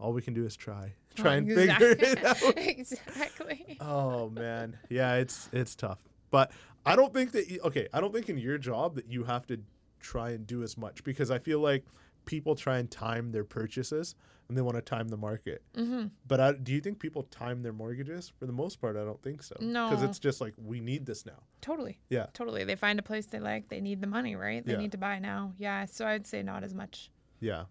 [0.00, 0.92] All we can do is try.
[1.14, 1.94] Try and exactly.
[1.94, 2.54] figure it out.
[2.56, 3.76] exactly.
[3.80, 6.00] Oh man, yeah, it's it's tough.
[6.30, 6.50] But
[6.84, 9.46] I don't think that you, okay, I don't think in your job that you have
[9.46, 9.58] to
[10.00, 11.84] try and do as much because I feel like
[12.26, 14.14] people try and time their purchases
[14.48, 15.62] and they want to time the market.
[15.76, 16.06] Mm-hmm.
[16.28, 18.30] But I, do you think people time their mortgages?
[18.38, 19.56] For the most part, I don't think so.
[19.60, 19.88] No.
[19.88, 21.42] because it's just like we need this now.
[21.62, 21.98] Totally.
[22.10, 22.26] Yeah.
[22.34, 22.62] Totally.
[22.62, 23.68] They find a place they like.
[23.70, 24.64] They need the money, right?
[24.64, 24.78] They Yeah.
[24.78, 25.54] need to buy now.
[25.58, 25.86] Yeah.
[25.86, 27.10] So I'd say not as much.
[27.40, 27.64] Yeah,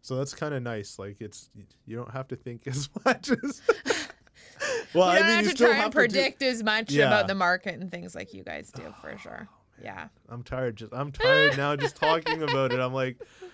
[0.00, 0.98] so that's kind of nice.
[0.98, 1.48] Like it's
[1.86, 3.62] you don't have to think as much as.
[4.94, 6.90] well, you don't mean, have you to try have and to do- predict as much
[6.92, 7.06] Yeah.
[7.06, 9.48] about the market and things like you guys do, for sure.
[9.82, 10.08] Yeah.
[10.28, 10.76] I'm tired.
[10.76, 11.76] Just I'm tired now.
[11.76, 12.80] Just talking about it.
[12.80, 13.16] I'm like,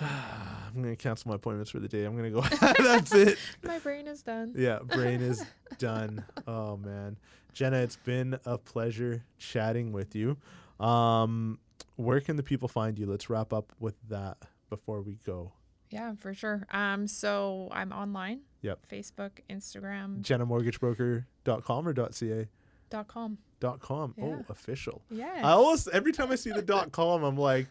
[0.00, 2.04] I'm gonna cancel my appointments for the day.
[2.04, 2.40] I'm gonna go.
[2.78, 3.38] That's it.
[3.62, 4.54] My brain is done.
[4.56, 5.44] Yeah, brain is
[5.78, 6.24] done.
[6.46, 7.16] Oh man,
[7.52, 10.36] Jenna, it's been a pleasure chatting with you.
[10.78, 11.58] Um,
[11.96, 13.06] where can the people find you?
[13.06, 14.38] Let's wrap up with that
[14.70, 15.52] before we go.
[15.90, 16.66] Yeah, for sure.
[16.70, 18.40] Um, so I'm online.
[18.62, 18.80] Yep.
[18.90, 22.46] Facebook, Instagram, JennaMortgageBroker.com or .ca.
[22.90, 23.38] dot com.
[23.60, 24.14] Dot .com.
[24.16, 24.24] Yeah.
[24.24, 25.02] Oh, official.
[25.10, 25.40] Yeah.
[25.42, 27.66] I almost every time I see the dot .com, I'm like,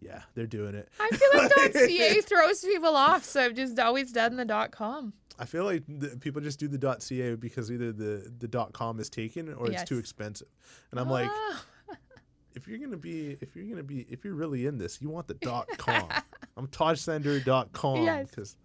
[0.00, 0.88] yeah, they're doing it.
[0.98, 5.12] I feel like .ca throws people off, so I've just always done the dot .com.
[5.38, 9.08] I feel like the, people just do the .ca because either the the .com is
[9.08, 10.48] taken or it's too expensive.
[10.90, 11.64] And I'm like, Ah.
[12.54, 15.28] if you're gonna be if you're gonna be if you're really in this, you want
[15.28, 15.34] the
[15.78, 16.08] .com.
[16.56, 18.30] I'm TajSender.com Yes.
[18.30, 18.56] because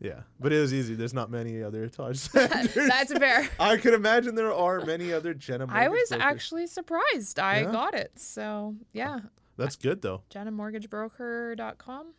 [0.00, 0.94] yeah, but it was easy.
[0.94, 2.28] There's not many other Taj.
[2.28, 3.48] That's fair.
[3.58, 5.66] I could imagine there are many other Jenna.
[5.68, 6.24] I was brokers.
[6.24, 7.38] actually surprised.
[7.40, 7.72] I Yeah?
[7.72, 8.12] got it.
[8.16, 9.18] So yeah,
[9.58, 10.22] That's good though.
[10.30, 12.14] JennaMortgageBroker.com.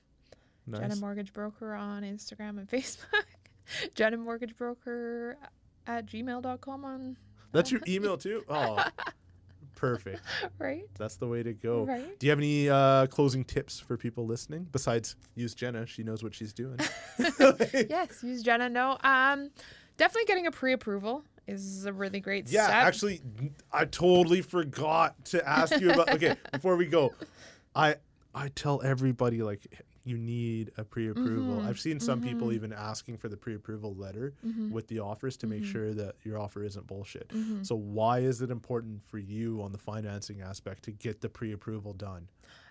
[0.71, 0.99] Jenna Nice.
[1.01, 3.23] Mortgage Broker on Instagram and Facebook.
[3.95, 5.37] Jenna Mortgage Broker
[5.87, 7.17] at gmail.com on
[7.51, 8.43] That's your email too.
[8.49, 8.83] Oh,
[9.75, 10.21] perfect.
[10.59, 10.83] right?
[10.97, 11.85] That's the way to go.
[11.85, 12.19] Right.
[12.19, 15.85] Do you have any uh, closing tips for people listening besides use Jenna?
[15.87, 16.77] She knows what she's doing.
[17.89, 18.67] yes, use Jenna.
[18.69, 18.97] No.
[19.01, 19.49] Um
[19.97, 22.75] definitely getting a pre-approval is a really great Yeah, step.
[22.83, 23.21] actually,
[23.71, 26.09] I totally forgot to ask you about.
[26.13, 27.15] Okay, before we go,
[27.75, 27.95] I
[28.33, 29.65] I tell everybody like
[30.05, 31.61] you need a pre-approval.
[31.61, 32.53] Mhm, I've seen some people mhm.
[32.53, 35.65] even asking for the pre-approval letter Mhm, with the offers to make Mhm.
[35.65, 37.27] sure that your offer isn't bullshit.
[37.29, 37.65] mhm.
[37.65, 41.93] So why is it important for you on the financing aspect to get the pre-approval
[41.93, 42.29] done?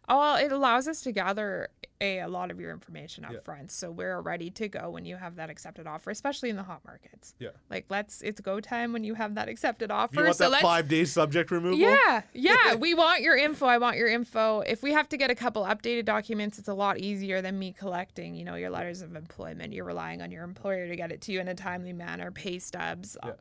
[0.08, 1.68] Oh, well, it allows us to gather
[2.00, 3.40] a, a lot of your information up Yeah.
[3.40, 3.70] front.
[3.70, 6.80] So we're ready to go when you have that accepted offer, especially in the hot
[6.86, 7.34] markets.
[7.38, 7.50] Yeah.
[7.70, 10.16] Like let's it's go time when you have that accepted offer.
[10.20, 11.78] You want so that five day subject removal?
[11.78, 12.74] Yeah, yeah.
[12.78, 13.66] we want your info.
[13.66, 14.60] I want your info.
[14.60, 17.72] If we have to get a couple updated documents, it's a lot easier than me
[17.72, 19.72] collecting, you know, your letters of employment.
[19.72, 22.58] You're relying on your employer to get it to you in a timely manner, pay
[22.58, 23.16] stubs.
[23.22, 23.32] Uh, yeah.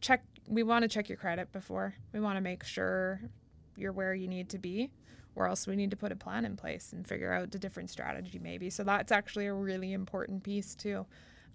[0.00, 1.94] Check we want to check your credit before.
[2.12, 3.20] We want to make sure
[3.76, 4.90] you're where you need to be.
[5.36, 7.88] Or else we need to put a plan in place and figure out a different
[7.90, 8.68] strategy, maybe.
[8.68, 11.06] So that's actually a really important piece, too.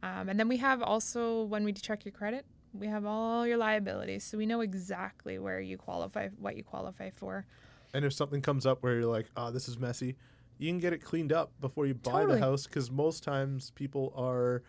[0.01, 3.57] Um, and then we have also, when we check your credit, we have all your
[3.57, 4.23] liabilities.
[4.23, 7.45] So we know exactly where you qualify, what you qualify for.
[7.93, 10.15] And if something comes up where you're like, oh, this is messy,
[10.57, 12.35] you can get it cleaned up before you buy Totally.
[12.39, 14.63] the house because most times people are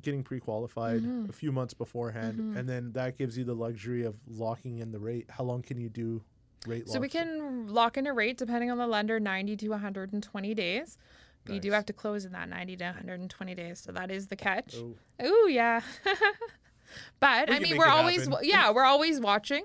[0.00, 1.28] getting pre-qualified Mhm.
[1.28, 2.56] a few months beforehand Mhm.
[2.56, 5.80] and then that gives you the luxury of locking in the rate how long can
[5.80, 6.22] you do
[6.66, 10.54] rate So we can lock in a rate depending on the lender 90 to 120
[10.54, 10.98] days.
[11.44, 13.80] But you do have to close in that 90 to 120 days.
[13.80, 14.76] So that is the catch.
[14.76, 15.80] oh, Ooh, yeah.
[17.20, 18.40] but We I mean, we're always happen.
[18.42, 19.64] yeah, we're always watching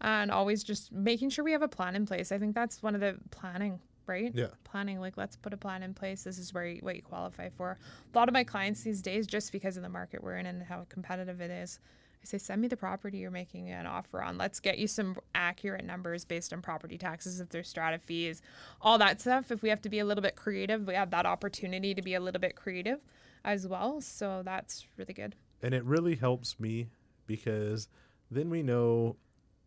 [0.00, 2.30] and always just making sure we have a plan in place.
[2.30, 4.30] I think that's one of the planning, right?
[4.34, 6.22] yeah Planning like let's put a plan in place.
[6.22, 7.76] This is where you, what you qualify for.
[8.14, 10.62] A lot of my clients these days just because of the market we're in and
[10.62, 11.80] how competitive it is.
[12.26, 14.36] Say send me the property you're making an offer on.
[14.36, 18.42] Let's get you some accurate numbers based on property taxes, if there's strata fees,
[18.80, 19.52] all that stuff.
[19.52, 22.14] If we have to be a little bit creative, we have that opportunity to be
[22.14, 22.98] a little bit creative
[23.44, 24.00] as well.
[24.00, 25.36] So that's really good.
[25.62, 26.88] and it really helps me
[27.26, 27.88] because
[28.30, 29.16] then we know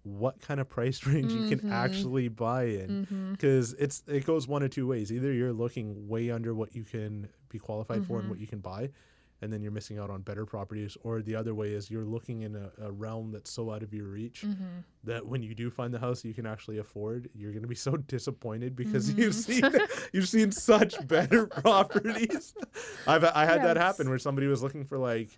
[0.04, 1.72] what kind of price range you can Mhm.
[1.72, 3.32] actually buy in Mm-hmm.
[3.34, 6.84] because it's it goes one of two ways either you're looking way under what you
[6.84, 8.30] can be qualified for and Mhm.
[8.30, 8.92] what you can buy
[9.42, 12.42] and then you're missing out on better properties or the other way is you're looking
[12.42, 14.80] in a, a realm that's so out of your reach Mm-hmm.
[15.06, 17.76] that when you do find the house you can actually afford you're going to be
[17.76, 19.64] so disappointed because you've seen
[20.14, 22.54] you've seen such better properties
[23.08, 25.38] i've i had that happen where somebody was looking for like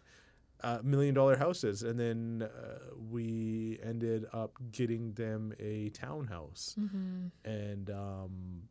[0.64, 2.78] uh, million dollar houses and then uh,
[3.10, 7.28] we ended up getting them a townhouse Mm-hmm.
[7.50, 8.62] and um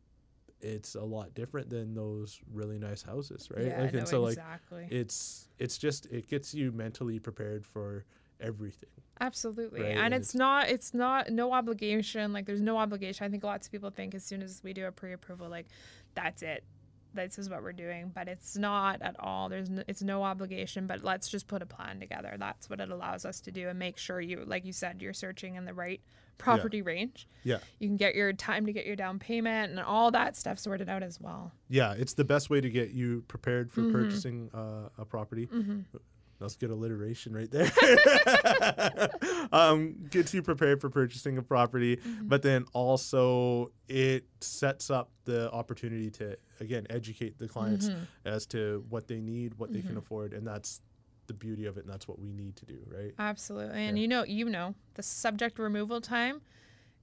[0.63, 4.21] it's a lot different than those really nice houses right Yeah, like no, and so
[4.21, 4.87] like exactly.
[4.89, 8.05] it's it's just it gets you mentally prepared for
[8.39, 8.89] everything
[9.19, 9.81] Absolutely.
[9.81, 12.33] right, And, and it's, it's- not it's not no obligation.
[12.33, 13.23] Like there's no obligation.
[13.23, 15.67] I think lots of people think as soon as we do a pre-approval like
[16.15, 16.63] that's it.
[17.13, 19.49] This is what we're doing, but it's not at all.
[19.49, 22.35] There's no, it's no obligation, but let's just put a plan together.
[22.39, 25.13] That's what it allows us to do and make sure you like you said you're
[25.13, 26.01] searching in the right
[26.37, 27.27] property range.
[27.43, 30.57] yeah You can get your time to get your down payment and all that stuff
[30.59, 31.51] sorted out as well.
[31.69, 33.91] yeah it's the best way to get you prepared for Mhm.
[33.91, 35.85] purchasing uh, a property Mhm.
[36.39, 37.71] That's good alliteration right there.
[39.51, 42.27] um, gets you prepared for purchasing a property, Mm-hmm.
[42.29, 48.07] but then also it sets up the opportunity to again educate the clients Mhm.
[48.25, 49.99] as to what they need, what they can Mhm.
[49.99, 50.81] afford, and that's
[51.27, 53.13] the beauty of it, and that's what we need to do, right?
[53.19, 53.83] Absolutely.
[53.85, 54.01] And Yeah.
[54.01, 56.41] you know, you know, the subject removal time,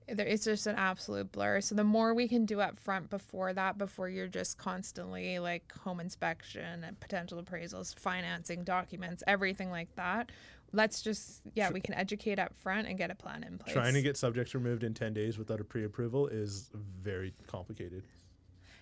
[0.07, 1.61] there- it's just an absolute blur.
[1.61, 5.71] So the more we can do up front before that, before you're just constantly like
[5.73, 10.31] home inspection and potential appraisals, financing documents, everything like that.
[10.73, 13.73] Let's just yeah, we can educate up front and get a plan in place.
[13.73, 18.05] Trying to get subjects removed in 10 days without a pre-approval is very complicated.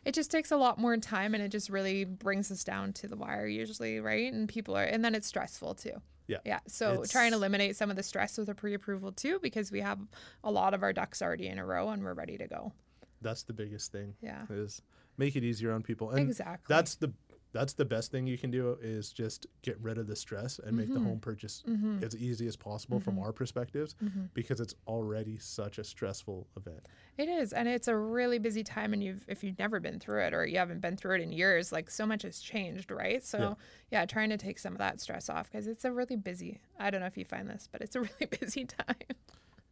[0.07, 3.09] It just takes a lot more time and it just really brings us down to
[3.09, 4.33] the wire usually, right?
[4.33, 6.01] And people are and then it's stressful too.
[6.29, 6.39] Yeah.
[6.45, 6.61] Yeah.
[6.69, 9.81] So It's- try and eliminate some of the stress with a pre-approval too because we
[9.81, 9.99] have
[10.45, 12.73] a lot of our ducks already in a row and we're ready to go.
[13.21, 14.47] That's the biggest thing Yeah.
[14.49, 14.81] is
[15.19, 16.11] make it easier on people.
[16.11, 16.73] And exactly.
[16.73, 17.13] that's the
[17.57, 20.77] that's the best thing you can do is just get rid of the stress and
[20.77, 21.05] make the Mhm.
[21.05, 22.03] home purchase Mhm.
[22.05, 23.23] as easy as possible from Mhm.
[23.23, 24.29] our perspectives Mhm.
[24.35, 26.87] because it's already such a stressful event.
[27.17, 28.93] It is, and it's a really busy time.
[28.93, 31.33] And you've, if you've never been through it or you haven't been through it in
[31.33, 33.25] years, like so much has changed, right?
[33.25, 33.55] So, Yeah.
[33.91, 36.61] yeah, trying to take some of that stress off because it's a really busy.
[36.79, 38.97] I don't know if you find this, but it's a really busy time.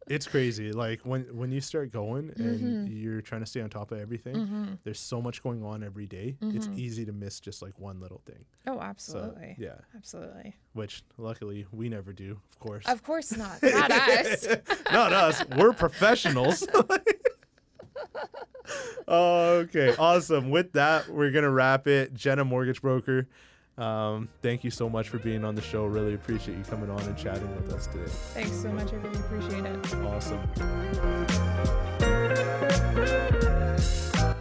[0.07, 0.71] It's crazy.
[0.71, 3.01] Like when when you start going and Mhm.
[3.01, 4.65] you're trying to stay on top of everything, Mm-hmm.
[4.83, 6.37] there's so much going on every day.
[6.41, 6.77] It's Mhm.
[6.77, 8.45] easy to miss just like one little thing.
[8.67, 10.55] Oh, So absolutely, yeah, absolutely.
[10.73, 12.85] which luckily we never do, of course.
[12.87, 13.57] Of course not.
[13.63, 14.47] Not us.
[14.91, 15.43] Not us.
[15.57, 16.67] We're professionals.
[19.07, 20.49] okay, awesome.
[20.51, 22.13] With that, we're gonna wrap it.
[22.13, 23.27] Jenna Mortgage Broker.
[23.77, 25.85] Um, thank you so much for being on the show.
[25.85, 28.09] Really appreciate you coming on and chatting with us today.
[28.33, 28.93] Thanks so much.
[28.93, 29.93] I really appreciate it.
[30.05, 30.41] Awesome.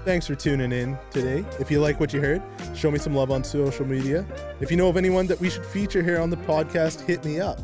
[0.05, 1.45] Thanks for tuning in today.
[1.59, 2.43] If you like what you heard,
[2.77, 4.25] show me some love on social media.
[4.61, 7.41] If you know of anyone that we should feature here on the podcast, hit me
[7.41, 7.59] up.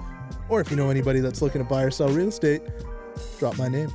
[0.49, 2.63] Or if you know anybody that's looking to buy or sell real estate,
[3.39, 3.93] drop my name.